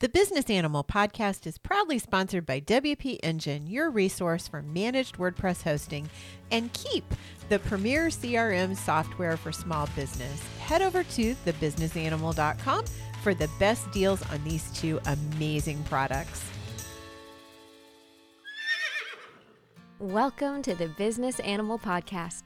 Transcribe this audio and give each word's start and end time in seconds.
The 0.00 0.08
Business 0.08 0.48
Animal 0.48 0.84
podcast 0.84 1.44
is 1.44 1.58
proudly 1.58 1.98
sponsored 1.98 2.46
by 2.46 2.60
WP 2.60 3.18
Engine, 3.20 3.66
your 3.66 3.90
resource 3.90 4.46
for 4.46 4.62
managed 4.62 5.18
WordPress 5.18 5.64
hosting, 5.64 6.08
and 6.52 6.72
Keep, 6.72 7.02
the 7.48 7.58
premier 7.58 8.06
CRM 8.06 8.76
software 8.76 9.36
for 9.36 9.50
small 9.50 9.88
business. 9.96 10.40
Head 10.60 10.82
over 10.82 11.02
to 11.02 11.34
thebusinessanimal.com 11.44 12.84
for 13.24 13.34
the 13.34 13.50
best 13.58 13.90
deals 13.90 14.22
on 14.30 14.44
these 14.44 14.70
two 14.70 15.00
amazing 15.06 15.82
products. 15.82 16.44
Welcome 19.98 20.62
to 20.62 20.76
the 20.76 20.90
Business 20.90 21.40
Animal 21.40 21.76
Podcast. 21.76 22.44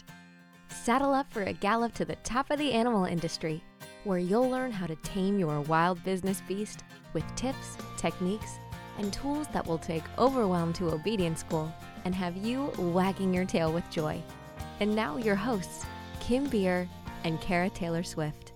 Saddle 0.70 1.12
up 1.12 1.30
for 1.30 1.42
a 1.42 1.52
gallop 1.52 1.92
to 1.96 2.06
the 2.06 2.16
top 2.24 2.50
of 2.50 2.58
the 2.58 2.72
animal 2.72 3.04
industry, 3.04 3.62
where 4.04 4.18
you'll 4.18 4.48
learn 4.48 4.72
how 4.72 4.86
to 4.86 4.96
tame 4.96 5.38
your 5.38 5.60
wild 5.60 6.02
business 6.02 6.40
beast 6.48 6.82
with 7.12 7.24
tips, 7.36 7.76
techniques, 7.96 8.58
and 8.98 9.12
tools 9.12 9.46
that 9.52 9.66
will 9.66 9.78
take 9.78 10.02
overwhelm 10.18 10.72
to 10.74 10.92
obedience 10.92 11.40
school 11.40 11.72
and 12.04 12.14
have 12.14 12.36
you 12.36 12.72
wagging 12.78 13.32
your 13.32 13.44
tail 13.44 13.72
with 13.72 13.88
joy. 13.90 14.20
And 14.80 14.94
now, 14.94 15.16
your 15.16 15.36
hosts, 15.36 15.86
Kim 16.20 16.46
Beer 16.48 16.88
and 17.24 17.40
Cara 17.40 17.70
Taylor 17.70 18.02
Swift. 18.02 18.51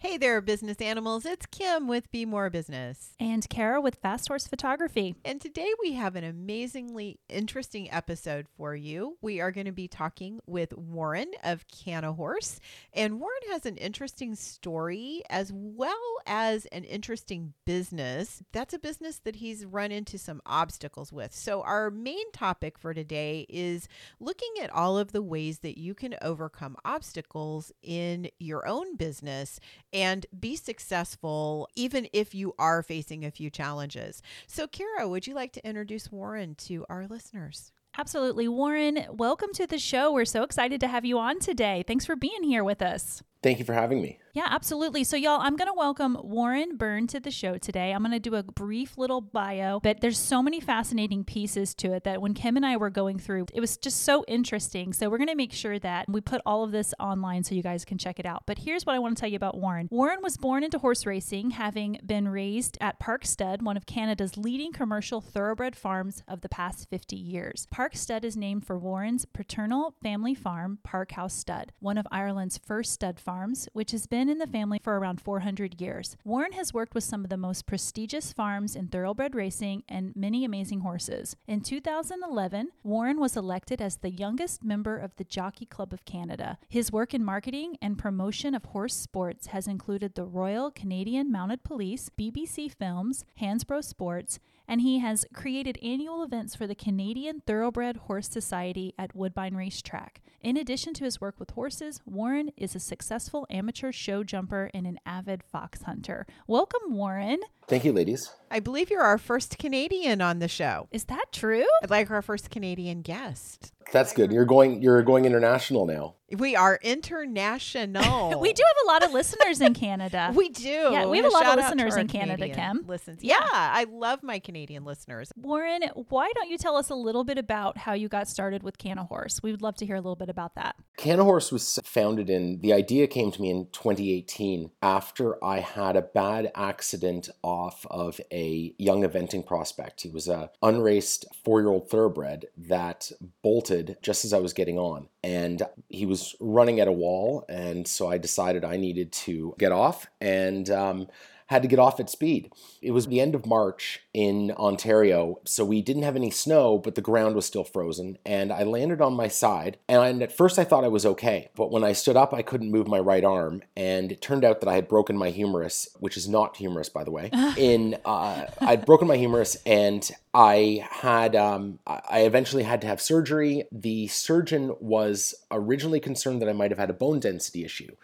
Hey 0.00 0.16
there, 0.16 0.40
business 0.40 0.76
animals. 0.80 1.26
It's 1.26 1.44
Kim 1.46 1.88
with 1.88 2.08
Be 2.12 2.24
More 2.24 2.50
Business. 2.50 3.16
And 3.18 3.46
Cara 3.48 3.80
with 3.80 3.96
Fast 3.96 4.28
Horse 4.28 4.46
Photography. 4.46 5.16
And 5.24 5.40
today 5.40 5.72
we 5.82 5.94
have 5.94 6.14
an 6.14 6.22
amazingly 6.22 7.18
interesting 7.28 7.90
episode 7.90 8.46
for 8.56 8.76
you. 8.76 9.18
We 9.20 9.40
are 9.40 9.50
going 9.50 9.66
to 9.66 9.72
be 9.72 9.88
talking 9.88 10.38
with 10.46 10.72
Warren 10.72 11.32
of 11.42 11.66
Cannahorse. 11.66 12.60
And 12.92 13.18
Warren 13.18 13.40
has 13.50 13.66
an 13.66 13.76
interesting 13.76 14.36
story 14.36 15.22
as 15.28 15.50
well 15.52 15.96
as 16.28 16.66
an 16.66 16.84
interesting 16.84 17.54
business. 17.64 18.40
That's 18.52 18.74
a 18.74 18.78
business 18.78 19.18
that 19.24 19.34
he's 19.34 19.66
run 19.66 19.90
into 19.90 20.16
some 20.16 20.40
obstacles 20.46 21.12
with. 21.12 21.34
So, 21.34 21.62
our 21.62 21.90
main 21.90 22.30
topic 22.30 22.78
for 22.78 22.94
today 22.94 23.46
is 23.48 23.88
looking 24.20 24.52
at 24.62 24.72
all 24.72 24.96
of 24.96 25.10
the 25.10 25.22
ways 25.22 25.58
that 25.58 25.76
you 25.76 25.92
can 25.92 26.14
overcome 26.22 26.76
obstacles 26.84 27.72
in 27.82 28.30
your 28.38 28.64
own 28.64 28.94
business 28.94 29.58
and 29.92 30.26
be 30.38 30.56
successful 30.56 31.68
even 31.76 32.08
if 32.12 32.34
you 32.34 32.54
are 32.58 32.82
facing 32.82 33.24
a 33.24 33.30
few 33.30 33.50
challenges. 33.50 34.22
So, 34.46 34.66
Cara, 34.66 35.08
would 35.08 35.26
you 35.26 35.34
like 35.34 35.52
to 35.52 35.66
introduce 35.66 36.12
Warren 36.12 36.54
to 36.56 36.84
our 36.88 37.06
listeners? 37.06 37.72
Absolutely. 37.96 38.46
Warren, 38.46 39.06
welcome 39.10 39.52
to 39.54 39.66
the 39.66 39.78
show. 39.78 40.12
We're 40.12 40.24
so 40.24 40.42
excited 40.42 40.80
to 40.80 40.88
have 40.88 41.04
you 41.04 41.18
on 41.18 41.40
today. 41.40 41.84
Thanks 41.86 42.06
for 42.06 42.14
being 42.14 42.44
here 42.44 42.62
with 42.62 42.80
us. 42.80 43.22
Thank 43.42 43.60
you 43.60 43.64
for 43.64 43.72
having 43.72 44.02
me. 44.02 44.18
Yeah, 44.32 44.46
absolutely. 44.50 45.04
So, 45.04 45.16
y'all, 45.16 45.40
I'm 45.40 45.56
going 45.56 45.68
to 45.68 45.76
welcome 45.76 46.16
Warren 46.22 46.76
Byrne 46.76 47.06
to 47.08 47.20
the 47.20 47.30
show 47.30 47.56
today. 47.56 47.92
I'm 47.92 48.02
going 48.02 48.12
to 48.12 48.18
do 48.18 48.34
a 48.34 48.42
brief 48.42 48.98
little 48.98 49.20
bio, 49.20 49.80
but 49.80 50.00
there's 50.00 50.18
so 50.18 50.42
many 50.42 50.60
fascinating 50.60 51.24
pieces 51.24 51.74
to 51.76 51.92
it 51.92 52.04
that 52.04 52.20
when 52.20 52.34
Kim 52.34 52.56
and 52.56 52.66
I 52.66 52.76
were 52.76 52.90
going 52.90 53.18
through, 53.18 53.46
it 53.54 53.60
was 53.60 53.76
just 53.76 54.02
so 54.02 54.24
interesting. 54.28 54.92
So, 54.92 55.08
we're 55.08 55.18
going 55.18 55.28
to 55.28 55.36
make 55.36 55.52
sure 55.52 55.78
that 55.78 56.08
we 56.08 56.20
put 56.20 56.40
all 56.44 56.64
of 56.64 56.72
this 56.72 56.94
online 56.98 57.44
so 57.44 57.54
you 57.54 57.62
guys 57.62 57.84
can 57.84 57.98
check 57.98 58.18
it 58.18 58.26
out. 58.26 58.42
But 58.46 58.58
here's 58.58 58.84
what 58.84 58.94
I 58.94 58.98
want 58.98 59.16
to 59.16 59.20
tell 59.20 59.30
you 59.30 59.36
about 59.36 59.56
Warren 59.56 59.88
Warren 59.90 60.20
was 60.22 60.36
born 60.36 60.62
into 60.62 60.78
horse 60.78 61.06
racing, 61.06 61.52
having 61.52 62.00
been 62.04 62.28
raised 62.28 62.76
at 62.80 63.00
Park 63.00 63.24
Stud, 63.24 63.62
one 63.62 63.76
of 63.76 63.86
Canada's 63.86 64.36
leading 64.36 64.72
commercial 64.72 65.20
thoroughbred 65.20 65.74
farms 65.74 66.22
of 66.28 66.40
the 66.42 66.48
past 66.48 66.88
50 66.90 67.16
years. 67.16 67.66
Park 67.70 67.96
Stud 67.96 68.24
is 68.24 68.36
named 68.36 68.66
for 68.66 68.78
Warren's 68.78 69.24
paternal 69.24 69.94
family 70.02 70.34
farm, 70.34 70.78
Park 70.82 71.12
House 71.12 71.34
Stud, 71.34 71.72
one 71.80 71.98
of 71.98 72.06
Ireland's 72.12 72.58
first 72.58 72.92
stud 72.92 73.18
farms, 73.18 73.27
which 73.72 73.90
has 73.90 74.06
been 74.06 74.30
in 74.30 74.38
the 74.38 74.46
family 74.46 74.80
for 74.82 74.98
around 74.98 75.20
400 75.20 75.80
years. 75.80 76.16
Warren 76.24 76.52
has 76.52 76.72
worked 76.72 76.94
with 76.94 77.04
some 77.04 77.24
of 77.24 77.30
the 77.30 77.36
most 77.36 77.66
prestigious 77.66 78.32
farms 78.32 78.74
in 78.74 78.88
thoroughbred 78.88 79.34
racing 79.34 79.82
and 79.86 80.16
many 80.16 80.46
amazing 80.46 80.80
horses. 80.80 81.36
In 81.46 81.60
2011, 81.60 82.70
Warren 82.82 83.20
was 83.20 83.36
elected 83.36 83.82
as 83.82 83.96
the 83.96 84.10
youngest 84.10 84.64
member 84.64 84.96
of 84.96 85.14
the 85.16 85.24
Jockey 85.24 85.66
Club 85.66 85.92
of 85.92 86.06
Canada. 86.06 86.56
His 86.70 86.90
work 86.90 87.12
in 87.12 87.22
marketing 87.22 87.76
and 87.82 87.98
promotion 87.98 88.54
of 88.54 88.64
horse 88.64 88.94
sports 88.94 89.48
has 89.48 89.66
included 89.66 90.14
the 90.14 90.24
Royal 90.24 90.70
Canadian 90.70 91.30
Mounted 91.30 91.62
Police, 91.62 92.10
BBC 92.18 92.72
Films, 92.72 93.26
Hansbrough 93.40 93.84
Sports, 93.84 94.38
and 94.68 94.82
he 94.82 94.98
has 94.98 95.24
created 95.32 95.78
annual 95.82 96.22
events 96.22 96.54
for 96.54 96.66
the 96.66 96.74
Canadian 96.74 97.40
Thoroughbred 97.46 97.96
Horse 97.96 98.28
Society 98.28 98.94
at 98.98 99.16
Woodbine 99.16 99.56
Racetrack. 99.56 100.20
In 100.40 100.56
addition 100.56 100.94
to 100.94 101.04
his 101.04 101.20
work 101.20 101.40
with 101.40 101.50
horses, 101.50 102.00
Warren 102.04 102.50
is 102.56 102.76
a 102.76 102.80
successful 102.80 103.46
amateur 103.50 103.90
show 103.90 104.22
jumper 104.22 104.70
and 104.72 104.86
an 104.86 105.00
avid 105.04 105.42
fox 105.42 105.82
hunter. 105.82 106.26
Welcome, 106.46 106.94
Warren. 106.94 107.40
Thank 107.68 107.84
you, 107.84 107.92
ladies. 107.92 108.30
I 108.50 108.60
believe 108.60 108.90
you're 108.90 109.02
our 109.02 109.18
first 109.18 109.58
Canadian 109.58 110.22
on 110.22 110.38
the 110.38 110.48
show. 110.48 110.88
Is 110.90 111.04
that 111.04 111.26
true? 111.32 111.66
I'd 111.82 111.90
like 111.90 112.10
our 112.10 112.22
first 112.22 112.50
Canadian 112.50 113.02
guest. 113.02 113.72
That's 113.90 114.12
good. 114.12 114.32
You're 114.32 114.44
going 114.44 114.82
you're 114.82 115.02
going 115.02 115.24
international 115.24 115.86
now. 115.86 116.14
We 116.30 116.54
are 116.56 116.78
international. 116.82 118.38
we 118.40 118.52
do 118.52 118.62
have 118.62 118.84
a 118.84 118.86
lot 118.86 119.02
of 119.02 119.12
listeners 119.12 119.62
in 119.62 119.72
Canada. 119.72 120.30
we 120.34 120.50
do. 120.50 120.68
Yeah, 120.68 121.06
we 121.06 121.16
have 121.16 121.26
a 121.26 121.30
lot 121.30 121.44
Shout 121.44 121.58
of 121.58 121.64
listeners 121.64 121.96
in 121.96 122.06
Canada, 122.06 122.42
Canadian 122.42 122.76
Kim. 122.76 122.86
Listens. 122.86 123.24
Yeah. 123.24 123.36
Yeah, 123.40 123.46
I 123.50 123.86
love 123.90 124.22
my 124.22 124.38
Canadian 124.38 124.84
listeners. 124.84 125.32
Warren, 125.36 125.84
why 126.10 126.30
don't 126.34 126.50
you 126.50 126.58
tell 126.58 126.76
us 126.76 126.90
a 126.90 126.94
little 126.94 127.24
bit 127.24 127.38
about 127.38 127.78
how 127.78 127.94
you 127.94 128.08
got 128.08 128.28
started 128.28 128.62
with 128.62 128.76
Cannahorse? 128.76 129.42
We 129.42 129.52
would 129.52 129.62
love 129.62 129.76
to 129.76 129.86
hear 129.86 129.96
a 129.96 130.00
little 130.00 130.16
bit 130.16 130.28
about 130.28 130.54
that. 130.56 130.76
Cannahorse 130.98 131.50
was 131.50 131.78
founded 131.82 132.28
in 132.28 132.60
the 132.60 132.74
idea 132.74 133.06
came 133.06 133.30
to 133.32 133.40
me 133.40 133.48
in 133.48 133.68
2018 133.72 134.70
after 134.82 135.42
I 135.42 135.60
had 135.60 135.96
a 135.96 136.02
bad 136.02 136.52
accident 136.54 137.30
off 137.42 137.57
of 137.90 138.20
a 138.32 138.74
young 138.78 139.02
eventing 139.02 139.46
prospect. 139.46 140.02
He 140.02 140.08
was 140.08 140.28
a 140.28 140.50
unraced 140.62 141.26
4-year-old 141.44 141.90
thoroughbred 141.90 142.46
that 142.56 143.10
bolted 143.42 143.96
just 144.02 144.24
as 144.24 144.32
I 144.32 144.38
was 144.38 144.52
getting 144.52 144.78
on 144.78 145.08
and 145.22 145.62
he 145.88 146.06
was 146.06 146.34
running 146.40 146.80
at 146.80 146.88
a 146.88 146.92
wall 146.92 147.44
and 147.48 147.86
so 147.86 148.08
I 148.08 148.18
decided 148.18 148.64
I 148.64 148.76
needed 148.76 149.12
to 149.12 149.54
get 149.58 149.72
off 149.72 150.06
and 150.20 150.68
um, 150.70 151.08
had 151.48 151.62
to 151.62 151.68
get 151.68 151.78
off 151.78 151.98
at 151.98 152.10
speed. 152.10 152.52
It 152.82 152.92
was 152.92 153.06
the 153.06 153.20
end 153.20 153.34
of 153.34 153.46
March 153.46 154.00
in 154.12 154.52
Ontario, 154.52 155.40
so 155.44 155.64
we 155.64 155.80
didn't 155.82 156.02
have 156.02 156.16
any 156.16 156.30
snow, 156.30 156.78
but 156.78 156.94
the 156.94 157.00
ground 157.00 157.34
was 157.34 157.46
still 157.46 157.64
frozen. 157.64 158.18
And 158.24 158.52
I 158.52 158.62
landed 158.62 159.00
on 159.00 159.14
my 159.14 159.28
side, 159.28 159.78
and 159.88 160.22
at 160.22 160.36
first 160.36 160.58
I 160.58 160.64
thought 160.64 160.84
I 160.84 160.88
was 160.88 161.06
okay. 161.06 161.48
But 161.56 161.70
when 161.70 161.84
I 161.84 161.92
stood 161.92 162.16
up, 162.16 162.34
I 162.34 162.42
couldn't 162.42 162.70
move 162.70 162.86
my 162.86 162.98
right 162.98 163.24
arm, 163.24 163.62
and 163.76 164.12
it 164.12 164.20
turned 164.20 164.44
out 164.44 164.60
that 164.60 164.68
I 164.68 164.74
had 164.74 164.88
broken 164.88 165.16
my 165.16 165.30
humerus, 165.30 165.88
which 165.98 166.16
is 166.16 166.28
not 166.28 166.56
humerus, 166.56 166.90
by 166.90 167.02
the 167.02 167.10
way. 167.10 167.30
in 167.56 167.96
uh, 168.04 168.46
I'd 168.60 168.84
broken 168.84 169.08
my 169.08 169.16
humerus, 169.16 169.56
and 169.64 170.08
I 170.34 170.86
had 170.90 171.34
um, 171.34 171.78
I 171.86 172.20
eventually 172.20 172.62
had 172.62 172.82
to 172.82 172.86
have 172.86 173.00
surgery. 173.00 173.64
The 173.72 174.06
surgeon 174.08 174.76
was 174.80 175.34
originally 175.50 176.00
concerned 176.00 176.42
that 176.42 176.48
I 176.48 176.52
might 176.52 176.70
have 176.70 176.78
had 176.78 176.90
a 176.90 176.94
bone 176.94 177.20
density 177.20 177.64
issue. 177.64 177.96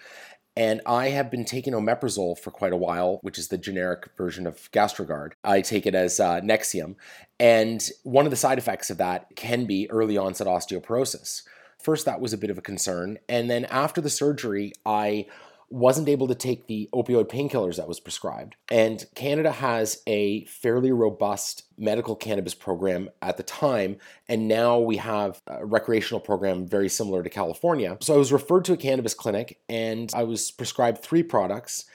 And 0.57 0.81
I 0.87 1.09
have 1.09 1.31
been 1.31 1.45
taking 1.45 1.73
omeprazole 1.73 2.39
for 2.39 2.53
quite 2.53 2.73
a 2.73 2.77
while, 2.77 3.19
which 3.23 3.39
is 3.39 3.49
the 3.49 3.59
generic 3.59 4.11
version 4.17 4.47
of 4.47 4.71
Gastrogard. 4.71 5.33
I 5.43 5.61
take 5.61 5.85
it 5.85 5.97
as 5.97 6.21
uh, 6.21 6.41
Nexium. 6.41 6.95
And 7.41 7.89
one 8.05 8.25
of 8.25 8.31
the 8.31 8.37
side 8.37 8.59
effects 8.59 8.89
of 8.89 8.99
that 8.99 9.35
can 9.35 9.65
be 9.65 9.91
early 9.91 10.17
onset 10.17 10.47
osteoporosis. 10.47 11.43
First, 11.83 12.07
that 12.07 12.21
was 12.21 12.33
a 12.33 12.39
bit 12.39 12.51
of 12.51 12.59
a 12.59 12.63
concern. 12.63 13.19
And 13.29 13.51
then 13.51 13.65
after 13.65 14.01
the 14.01 14.11
surgery, 14.11 14.73
I 14.87 15.27
wasn't 15.75 16.09
able 16.09 16.29
to 16.29 16.37
take 16.37 16.69
the 16.69 16.89
opioid 16.95 17.25
painkillers 17.25 17.79
that 17.79 17.89
was 17.89 17.99
prescribed. 17.99 18.55
And 18.71 19.05
Canada 19.17 19.51
has 19.51 20.03
a 20.07 20.45
fairly 20.45 20.93
robust 20.93 21.65
medical 21.77 22.15
cannabis 22.15 22.55
program 22.55 23.11
at 23.21 23.39
the 23.39 23.43
time, 23.43 23.97
and 24.29 24.47
now 24.47 24.79
we 24.79 24.99
have 24.99 25.43
a 25.49 25.67
recreational 25.67 26.21
program 26.21 26.65
very 26.65 26.89
similar 26.89 27.25
to 27.25 27.29
California. 27.29 27.99
So 28.01 28.15
I 28.15 28.19
was 28.19 28.33
referred 28.33 28.65
to 28.67 28.73
a 28.75 28.77
cannabis 28.77 29.15
clinic 29.15 29.59
and 29.69 30.13
I 30.15 30.23
was 30.23 30.53
prescribed 30.53 31.03
three 31.03 31.25
products. 31.25 31.87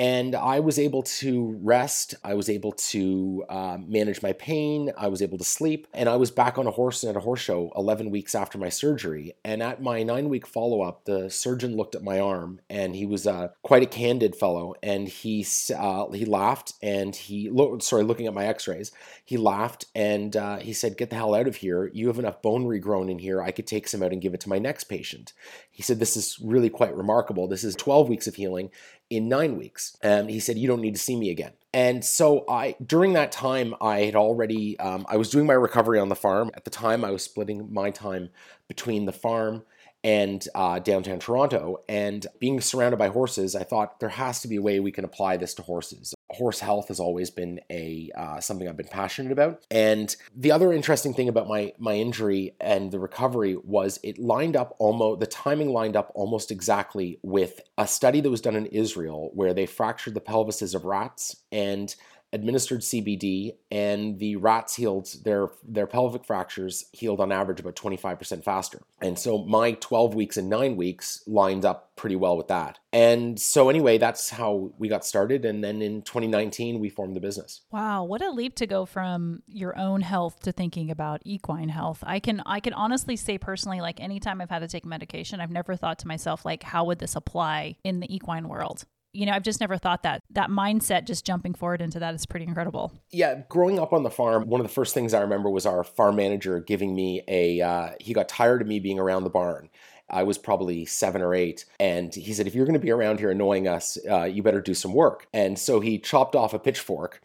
And 0.00 0.34
I 0.34 0.60
was 0.60 0.78
able 0.78 1.02
to 1.02 1.58
rest. 1.60 2.14
I 2.24 2.32
was 2.32 2.48
able 2.48 2.72
to 2.72 3.44
uh, 3.50 3.76
manage 3.86 4.22
my 4.22 4.32
pain. 4.32 4.90
I 4.96 5.08
was 5.08 5.20
able 5.20 5.36
to 5.36 5.44
sleep. 5.44 5.86
And 5.92 6.08
I 6.08 6.16
was 6.16 6.30
back 6.30 6.56
on 6.56 6.66
a 6.66 6.70
horse 6.70 7.04
at 7.04 7.18
a 7.18 7.20
horse 7.20 7.40
show 7.42 7.70
11 7.76 8.10
weeks 8.10 8.34
after 8.34 8.56
my 8.56 8.70
surgery. 8.70 9.34
And 9.44 9.62
at 9.62 9.82
my 9.82 10.02
nine 10.02 10.30
week 10.30 10.46
follow 10.46 10.80
up, 10.80 11.04
the 11.04 11.28
surgeon 11.28 11.76
looked 11.76 11.94
at 11.94 12.02
my 12.02 12.18
arm 12.18 12.62
and 12.70 12.96
he 12.96 13.04
was 13.04 13.26
uh, 13.26 13.48
quite 13.62 13.82
a 13.82 13.86
candid 13.86 14.34
fellow. 14.34 14.74
And 14.82 15.06
he, 15.06 15.46
uh, 15.76 16.10
he 16.12 16.24
laughed 16.24 16.72
and 16.82 17.14
he, 17.14 17.50
lo- 17.50 17.78
sorry, 17.80 18.02
looking 18.02 18.26
at 18.26 18.32
my 18.32 18.46
x 18.46 18.66
rays, 18.66 18.92
he 19.26 19.36
laughed 19.36 19.84
and 19.94 20.34
uh, 20.34 20.56
he 20.60 20.72
said, 20.72 20.96
Get 20.96 21.10
the 21.10 21.16
hell 21.16 21.34
out 21.34 21.46
of 21.46 21.56
here. 21.56 21.90
You 21.92 22.06
have 22.06 22.18
enough 22.18 22.40
bone 22.40 22.64
regrown 22.64 23.10
in 23.10 23.18
here. 23.18 23.42
I 23.42 23.50
could 23.50 23.66
take 23.66 23.86
some 23.86 24.02
out 24.02 24.12
and 24.12 24.22
give 24.22 24.32
it 24.32 24.40
to 24.40 24.48
my 24.48 24.58
next 24.58 24.84
patient. 24.84 25.34
He 25.80 25.82
said, 25.82 25.98
This 25.98 26.14
is 26.14 26.38
really 26.42 26.68
quite 26.68 26.94
remarkable. 26.94 27.48
This 27.48 27.64
is 27.64 27.74
12 27.74 28.10
weeks 28.10 28.26
of 28.26 28.34
healing 28.34 28.68
in 29.08 29.30
nine 29.30 29.56
weeks. 29.56 29.96
And 30.02 30.28
he 30.28 30.38
said, 30.38 30.58
You 30.58 30.68
don't 30.68 30.82
need 30.82 30.94
to 30.94 31.00
see 31.00 31.16
me 31.16 31.30
again. 31.30 31.52
And 31.72 32.04
so 32.04 32.44
I, 32.50 32.76
during 32.84 33.14
that 33.14 33.32
time, 33.32 33.74
I 33.80 34.00
had 34.00 34.14
already, 34.14 34.78
um, 34.78 35.06
I 35.08 35.16
was 35.16 35.30
doing 35.30 35.46
my 35.46 35.54
recovery 35.54 35.98
on 35.98 36.10
the 36.10 36.14
farm. 36.14 36.50
At 36.52 36.64
the 36.64 36.70
time, 36.70 37.02
I 37.02 37.10
was 37.10 37.22
splitting 37.22 37.72
my 37.72 37.90
time 37.90 38.28
between 38.68 39.06
the 39.06 39.12
farm 39.12 39.62
and 40.02 40.46
uh, 40.54 40.78
downtown 40.78 41.18
Toronto. 41.18 41.82
And 41.88 42.26
being 42.38 42.60
surrounded 42.60 42.98
by 42.98 43.08
horses, 43.08 43.54
I 43.54 43.64
thought 43.64 44.00
there 44.00 44.08
has 44.08 44.40
to 44.42 44.48
be 44.48 44.56
a 44.56 44.62
way 44.62 44.80
we 44.80 44.92
can 44.92 45.04
apply 45.04 45.36
this 45.36 45.54
to 45.54 45.62
horses. 45.62 46.14
Horse 46.30 46.60
health 46.60 46.88
has 46.88 47.00
always 47.00 47.30
been 47.30 47.60
a 47.70 48.10
uh, 48.16 48.40
something 48.40 48.68
I've 48.68 48.76
been 48.76 48.86
passionate 48.86 49.32
about. 49.32 49.64
And 49.70 50.14
the 50.34 50.52
other 50.52 50.72
interesting 50.72 51.12
thing 51.12 51.28
about 51.28 51.48
my 51.48 51.72
my 51.78 51.94
injury 51.94 52.54
and 52.60 52.90
the 52.90 53.00
recovery 53.00 53.56
was 53.56 53.98
it 54.02 54.18
lined 54.18 54.56
up 54.56 54.76
almost 54.78 55.20
the 55.20 55.26
timing 55.26 55.72
lined 55.72 55.96
up 55.96 56.12
almost 56.14 56.50
exactly 56.50 57.18
with 57.22 57.60
a 57.76 57.86
study 57.86 58.20
that 58.20 58.30
was 58.30 58.40
done 58.40 58.56
in 58.56 58.66
Israel 58.66 59.30
where 59.34 59.52
they 59.52 59.66
fractured 59.66 60.14
the 60.14 60.20
pelvises 60.20 60.74
of 60.74 60.84
rats 60.84 61.36
and 61.50 61.94
administered 62.32 62.80
CBD, 62.80 63.56
and 63.70 64.18
the 64.18 64.36
rats 64.36 64.76
healed 64.76 65.08
their 65.24 65.48
their 65.66 65.86
pelvic 65.86 66.24
fractures 66.24 66.84
healed 66.92 67.20
on 67.20 67.32
average 67.32 67.60
about 67.60 67.76
25% 67.76 68.44
faster. 68.44 68.82
And 69.00 69.18
so 69.18 69.38
my 69.44 69.72
12 69.72 70.14
weeks 70.14 70.36
and 70.36 70.48
9 70.48 70.76
weeks 70.76 71.22
lined 71.26 71.64
up 71.64 71.96
pretty 71.96 72.16
well 72.16 72.36
with 72.36 72.48
that. 72.48 72.78
And 72.92 73.38
so 73.38 73.68
anyway, 73.68 73.98
that's 73.98 74.30
how 74.30 74.72
we 74.78 74.88
got 74.88 75.04
started 75.04 75.44
and 75.44 75.62
then 75.62 75.82
in 75.82 76.02
2019 76.02 76.78
we 76.78 76.88
formed 76.88 77.16
the 77.16 77.20
business. 77.20 77.62
Wow, 77.70 78.04
what 78.04 78.22
a 78.22 78.30
leap 78.30 78.54
to 78.56 78.66
go 78.66 78.86
from 78.86 79.42
your 79.46 79.76
own 79.78 80.00
health 80.00 80.40
to 80.42 80.52
thinking 80.52 80.90
about 80.90 81.22
equine 81.24 81.68
health. 81.68 82.02
I 82.06 82.20
can 82.20 82.42
I 82.46 82.60
can 82.60 82.74
honestly 82.74 83.16
say 83.16 83.38
personally 83.38 83.80
like 83.80 84.00
anytime 84.00 84.40
I've 84.40 84.50
had 84.50 84.60
to 84.60 84.68
take 84.68 84.84
medication, 84.84 85.40
I've 85.40 85.50
never 85.50 85.76
thought 85.76 85.98
to 86.00 86.08
myself 86.08 86.44
like 86.44 86.62
how 86.62 86.84
would 86.84 86.98
this 86.98 87.16
apply 87.16 87.76
in 87.84 88.00
the 88.00 88.14
equine 88.14 88.48
world? 88.48 88.84
You 89.12 89.26
know, 89.26 89.32
I've 89.32 89.42
just 89.42 89.60
never 89.60 89.76
thought 89.76 90.02
that. 90.04 90.22
That 90.30 90.50
mindset, 90.50 91.06
just 91.06 91.26
jumping 91.26 91.54
forward 91.54 91.82
into 91.82 91.98
that, 91.98 92.14
is 92.14 92.26
pretty 92.26 92.46
incredible. 92.46 92.92
Yeah, 93.10 93.42
growing 93.48 93.78
up 93.78 93.92
on 93.92 94.02
the 94.02 94.10
farm, 94.10 94.48
one 94.48 94.60
of 94.60 94.66
the 94.66 94.72
first 94.72 94.94
things 94.94 95.14
I 95.14 95.20
remember 95.20 95.50
was 95.50 95.66
our 95.66 95.82
farm 95.84 96.16
manager 96.16 96.60
giving 96.60 96.94
me 96.94 97.22
a. 97.28 97.60
Uh, 97.60 97.90
he 98.00 98.12
got 98.12 98.28
tired 98.28 98.62
of 98.62 98.68
me 98.68 98.78
being 98.78 98.98
around 98.98 99.24
the 99.24 99.30
barn. 99.30 99.68
I 100.12 100.24
was 100.24 100.38
probably 100.38 100.84
seven 100.86 101.22
or 101.22 101.34
eight, 101.34 101.64
and 101.78 102.12
he 102.14 102.32
said, 102.32 102.46
"If 102.46 102.54
you're 102.54 102.66
going 102.66 102.78
to 102.78 102.84
be 102.84 102.90
around 102.90 103.20
here 103.20 103.30
annoying 103.30 103.68
us, 103.68 103.96
uh, 104.10 104.24
you 104.24 104.42
better 104.42 104.60
do 104.60 104.74
some 104.74 104.92
work." 104.92 105.28
And 105.32 105.58
so 105.58 105.80
he 105.80 105.98
chopped 105.98 106.34
off 106.34 106.52
a 106.52 106.58
pitchfork 106.58 107.20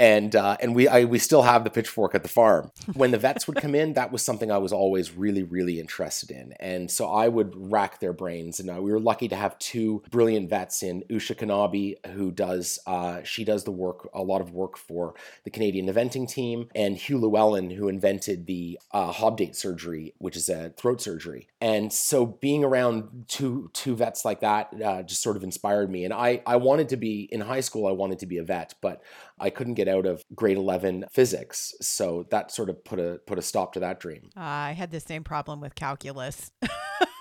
and 0.00 0.34
uh, 0.34 0.56
and 0.60 0.74
we 0.74 0.88
I, 0.88 1.04
we 1.04 1.18
still 1.18 1.42
have 1.42 1.62
the 1.62 1.70
pitchfork 1.70 2.14
at 2.14 2.22
the 2.22 2.28
farm. 2.28 2.72
When 2.94 3.10
the 3.10 3.18
vets 3.18 3.46
would 3.46 3.58
come 3.58 3.74
in, 3.74 3.92
that 3.92 4.10
was 4.10 4.22
something 4.22 4.50
I 4.50 4.56
was 4.56 4.72
always 4.72 5.12
really 5.12 5.42
really 5.42 5.78
interested 5.78 6.30
in, 6.30 6.54
and 6.58 6.90
so 6.90 7.06
I 7.06 7.28
would 7.28 7.52
rack 7.70 8.00
their 8.00 8.14
brains. 8.14 8.58
And 8.58 8.70
uh, 8.70 8.80
we 8.80 8.90
were 8.90 8.98
lucky 8.98 9.28
to 9.28 9.36
have 9.36 9.58
two 9.58 10.02
brilliant 10.10 10.48
vets 10.48 10.82
in 10.82 11.02
Usha 11.10 11.36
Kanabi, 11.36 11.94
who 12.14 12.30
does 12.30 12.78
uh, 12.86 13.22
she 13.24 13.44
does 13.44 13.64
the 13.64 13.70
work 13.70 14.08
a 14.14 14.22
lot 14.22 14.40
of 14.40 14.52
work 14.52 14.78
for 14.78 15.14
the 15.44 15.50
Canadian 15.50 15.86
eventing 15.86 16.26
team, 16.26 16.68
and 16.74 16.96
Hugh 16.96 17.18
Llewellyn, 17.18 17.70
who 17.70 17.86
invented 17.88 18.46
the 18.46 18.78
uh, 18.92 19.12
Hobday 19.12 19.54
surgery, 19.54 20.14
which 20.16 20.36
is 20.36 20.48
a 20.48 20.70
throat 20.70 21.02
surgery. 21.02 21.46
And 21.60 21.92
so 21.92 22.24
being 22.24 22.64
around 22.64 23.26
two 23.28 23.70
two 23.74 23.94
vets 23.94 24.24
like 24.24 24.40
that 24.40 24.70
uh, 24.82 25.02
just 25.02 25.22
sort 25.22 25.36
of 25.36 25.44
inspired 25.44 25.90
me. 25.90 26.04
And 26.04 26.14
I 26.14 26.42
I 26.46 26.56
wanted 26.56 26.88
to 26.90 26.96
be 26.96 27.28
in 27.30 27.40
high 27.40 27.60
school. 27.60 27.86
I 27.86 27.92
wanted 27.92 28.18
to 28.20 28.26
be 28.26 28.38
a 28.38 28.44
vet, 28.44 28.74
but 28.80 29.02
I 29.38 29.50
couldn't 29.50 29.74
get 29.74 29.88
out 29.88 30.06
of 30.06 30.24
grade 30.34 30.56
11 30.56 31.06
physics. 31.10 31.74
So 31.80 32.26
that 32.30 32.50
sort 32.50 32.70
of 32.70 32.82
put 32.84 32.98
a 32.98 33.20
put 33.26 33.38
a 33.38 33.42
stop 33.42 33.74
to 33.74 33.80
that 33.80 34.00
dream. 34.00 34.30
Uh, 34.36 34.40
I 34.40 34.72
had 34.72 34.90
the 34.90 35.00
same 35.00 35.24
problem 35.24 35.60
with 35.60 35.74
calculus. 35.74 36.50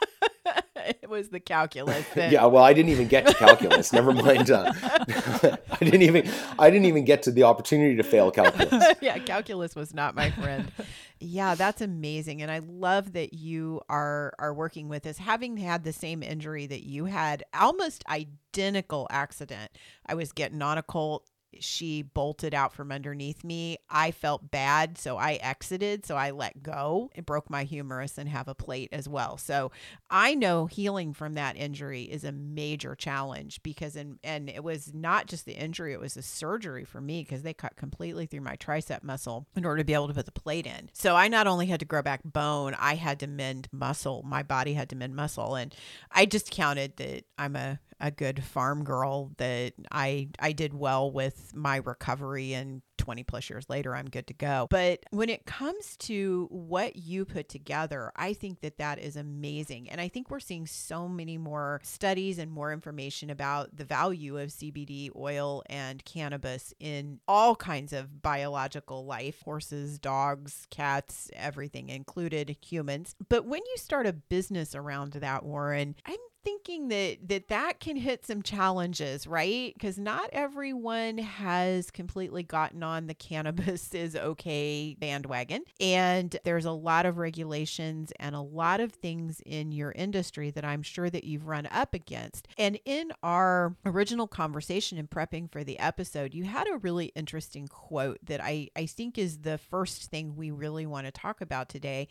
was 1.09 1.29
the 1.29 1.39
calculus. 1.39 2.05
That... 2.15 2.31
yeah, 2.31 2.45
well, 2.45 2.63
I 2.63 2.73
didn't 2.73 2.89
even 2.89 3.07
get 3.07 3.27
to 3.27 3.33
calculus. 3.33 3.93
Never 3.93 4.11
mind. 4.11 4.49
Uh, 4.49 4.73
I 4.81 5.77
didn't 5.79 6.01
even 6.01 6.29
I 6.57 6.69
didn't 6.69 6.85
even 6.85 7.05
get 7.05 7.23
to 7.23 7.31
the 7.31 7.43
opportunity 7.43 7.95
to 7.95 8.03
fail 8.03 8.31
calculus. 8.31 8.95
yeah, 9.01 9.17
calculus 9.19 9.75
was 9.75 9.93
not 9.93 10.15
my 10.15 10.31
friend. 10.31 10.71
yeah, 11.19 11.55
that's 11.55 11.81
amazing, 11.81 12.41
and 12.41 12.51
I 12.51 12.59
love 12.59 13.13
that 13.13 13.33
you 13.33 13.81
are 13.89 14.33
are 14.39 14.53
working 14.53 14.89
with 14.89 15.05
us, 15.05 15.17
having 15.17 15.57
had 15.57 15.83
the 15.83 15.93
same 15.93 16.23
injury 16.23 16.65
that 16.67 16.85
you 16.85 17.05
had, 17.05 17.43
almost 17.53 18.03
identical 18.09 19.07
accident. 19.09 19.71
I 20.05 20.15
was 20.15 20.31
getting 20.31 20.61
on 20.61 20.77
a 20.77 20.83
colt 20.83 21.29
she 21.59 22.01
bolted 22.01 22.53
out 22.53 22.73
from 22.73 22.91
underneath 22.91 23.43
me. 23.43 23.77
I 23.89 24.11
felt 24.11 24.51
bad, 24.51 24.97
so 24.97 25.17
I 25.17 25.33
exited, 25.33 26.05
so 26.05 26.15
I 26.15 26.31
let 26.31 26.61
go. 26.61 27.09
It 27.15 27.25
broke 27.25 27.49
my 27.49 27.63
humerus 27.63 28.17
and 28.17 28.29
have 28.29 28.47
a 28.47 28.55
plate 28.55 28.89
as 28.91 29.07
well. 29.07 29.37
So 29.37 29.71
I 30.09 30.35
know 30.35 30.65
healing 30.65 31.13
from 31.13 31.33
that 31.33 31.57
injury 31.57 32.03
is 32.03 32.23
a 32.23 32.31
major 32.31 32.95
challenge 32.95 33.61
because 33.63 33.95
in, 33.95 34.19
and 34.23 34.49
it 34.49 34.63
was 34.63 34.93
not 34.93 35.27
just 35.27 35.45
the 35.45 35.53
injury, 35.53 35.93
it 35.93 35.99
was 35.99 36.13
the 36.13 36.21
surgery 36.21 36.85
for 36.85 37.01
me 37.01 37.23
because 37.23 37.41
they 37.41 37.53
cut 37.53 37.75
completely 37.75 38.25
through 38.25 38.41
my 38.41 38.55
tricep 38.55 39.03
muscle 39.03 39.47
in 39.55 39.65
order 39.65 39.79
to 39.79 39.85
be 39.85 39.93
able 39.93 40.07
to 40.07 40.13
put 40.13 40.25
the 40.25 40.31
plate 40.31 40.67
in. 40.67 40.89
So 40.93 41.15
I 41.15 41.27
not 41.27 41.47
only 41.47 41.67
had 41.67 41.79
to 41.79 41.85
grow 41.85 42.01
back 42.01 42.21
bone, 42.23 42.75
I 42.79 42.95
had 42.95 43.19
to 43.21 43.27
mend 43.27 43.67
muscle. 43.71 44.23
My 44.23 44.43
body 44.43 44.73
had 44.73 44.89
to 44.89 44.95
mend 44.95 45.15
muscle 45.15 45.55
and 45.55 45.73
I 46.11 46.25
just 46.25 46.51
counted 46.51 46.97
that 46.97 47.25
I'm 47.37 47.55
a 47.55 47.79
a 47.99 48.11
good 48.11 48.43
farm 48.43 48.83
girl 48.83 49.31
that 49.37 49.73
I 49.91 50.29
I 50.39 50.53
did 50.53 50.73
well 50.73 51.11
with 51.11 51.38
my 51.53 51.77
recovery 51.77 52.53
and 52.53 52.81
20 52.97 53.23
plus 53.23 53.49
years 53.49 53.65
later 53.69 53.95
I'm 53.95 54.09
good 54.09 54.27
to 54.27 54.33
go. 54.33 54.67
But 54.69 54.99
when 55.09 55.29
it 55.29 55.45
comes 55.45 55.97
to 55.97 56.47
what 56.51 56.95
you 56.95 57.25
put 57.25 57.49
together, 57.49 58.11
I 58.15 58.33
think 58.33 58.61
that 58.61 58.77
that 58.77 58.99
is 58.99 59.15
amazing. 59.15 59.89
And 59.89 59.99
I 59.99 60.09
think 60.09 60.29
we're 60.29 60.39
seeing 60.39 60.67
so 60.67 61.07
many 61.07 61.37
more 61.37 61.79
studies 61.83 62.37
and 62.37 62.51
more 62.51 62.71
information 62.71 63.29
about 63.29 63.75
the 63.75 63.85
value 63.85 64.37
of 64.37 64.49
CBD 64.49 65.09
oil 65.15 65.63
and 65.67 66.03
cannabis 66.05 66.73
in 66.79 67.19
all 67.27 67.55
kinds 67.55 67.93
of 67.93 68.21
biological 68.21 69.05
life 69.05 69.41
horses, 69.41 69.97
dogs, 69.97 70.67
cats, 70.69 71.31
everything 71.33 71.89
included, 71.89 72.57
humans. 72.61 73.15
But 73.27 73.45
when 73.45 73.61
you 73.61 73.77
start 73.77 74.05
a 74.05 74.13
business 74.13 74.75
around 74.75 75.13
that, 75.13 75.43
Warren, 75.43 75.95
I'm 76.05 76.17
thinking 76.43 76.87
that 76.89 77.17
that 77.27 77.47
that 77.49 77.79
can 77.79 77.95
hit 77.95 78.25
some 78.25 78.41
challenges, 78.41 79.27
right? 79.27 79.73
Because 79.73 79.97
not 79.97 80.29
everyone 80.31 81.17
has 81.17 81.91
completely 81.91 82.43
gotten 82.43 82.83
on 82.83 83.07
the 83.07 83.13
cannabis 83.13 83.93
is 83.93 84.15
okay 84.15 84.95
bandwagon, 84.99 85.63
and 85.79 86.37
there's 86.43 86.65
a 86.65 86.71
lot 86.71 87.05
of 87.05 87.17
regulations 87.17 88.11
and 88.19 88.35
a 88.35 88.41
lot 88.41 88.79
of 88.79 88.93
things 88.93 89.41
in 89.45 89.71
your 89.71 89.91
industry 89.91 90.51
that 90.51 90.65
I'm 90.65 90.83
sure 90.83 91.09
that 91.09 91.23
you've 91.23 91.47
run 91.47 91.67
up 91.71 91.93
against. 91.93 92.47
And 92.57 92.79
in 92.85 93.11
our 93.23 93.75
original 93.85 94.27
conversation 94.27 94.97
in 94.97 95.07
prepping 95.07 95.51
for 95.51 95.63
the 95.63 95.79
episode, 95.79 96.33
you 96.33 96.45
had 96.45 96.67
a 96.67 96.77
really 96.77 97.07
interesting 97.15 97.67
quote 97.67 98.17
that 98.25 98.41
I 98.43 98.69
I 98.75 98.85
think 98.85 99.17
is 99.17 99.39
the 99.39 99.57
first 99.57 100.09
thing 100.09 100.35
we 100.35 100.51
really 100.51 100.85
want 100.85 101.05
to 101.05 101.11
talk 101.11 101.41
about 101.41 101.69
today, 101.69 102.07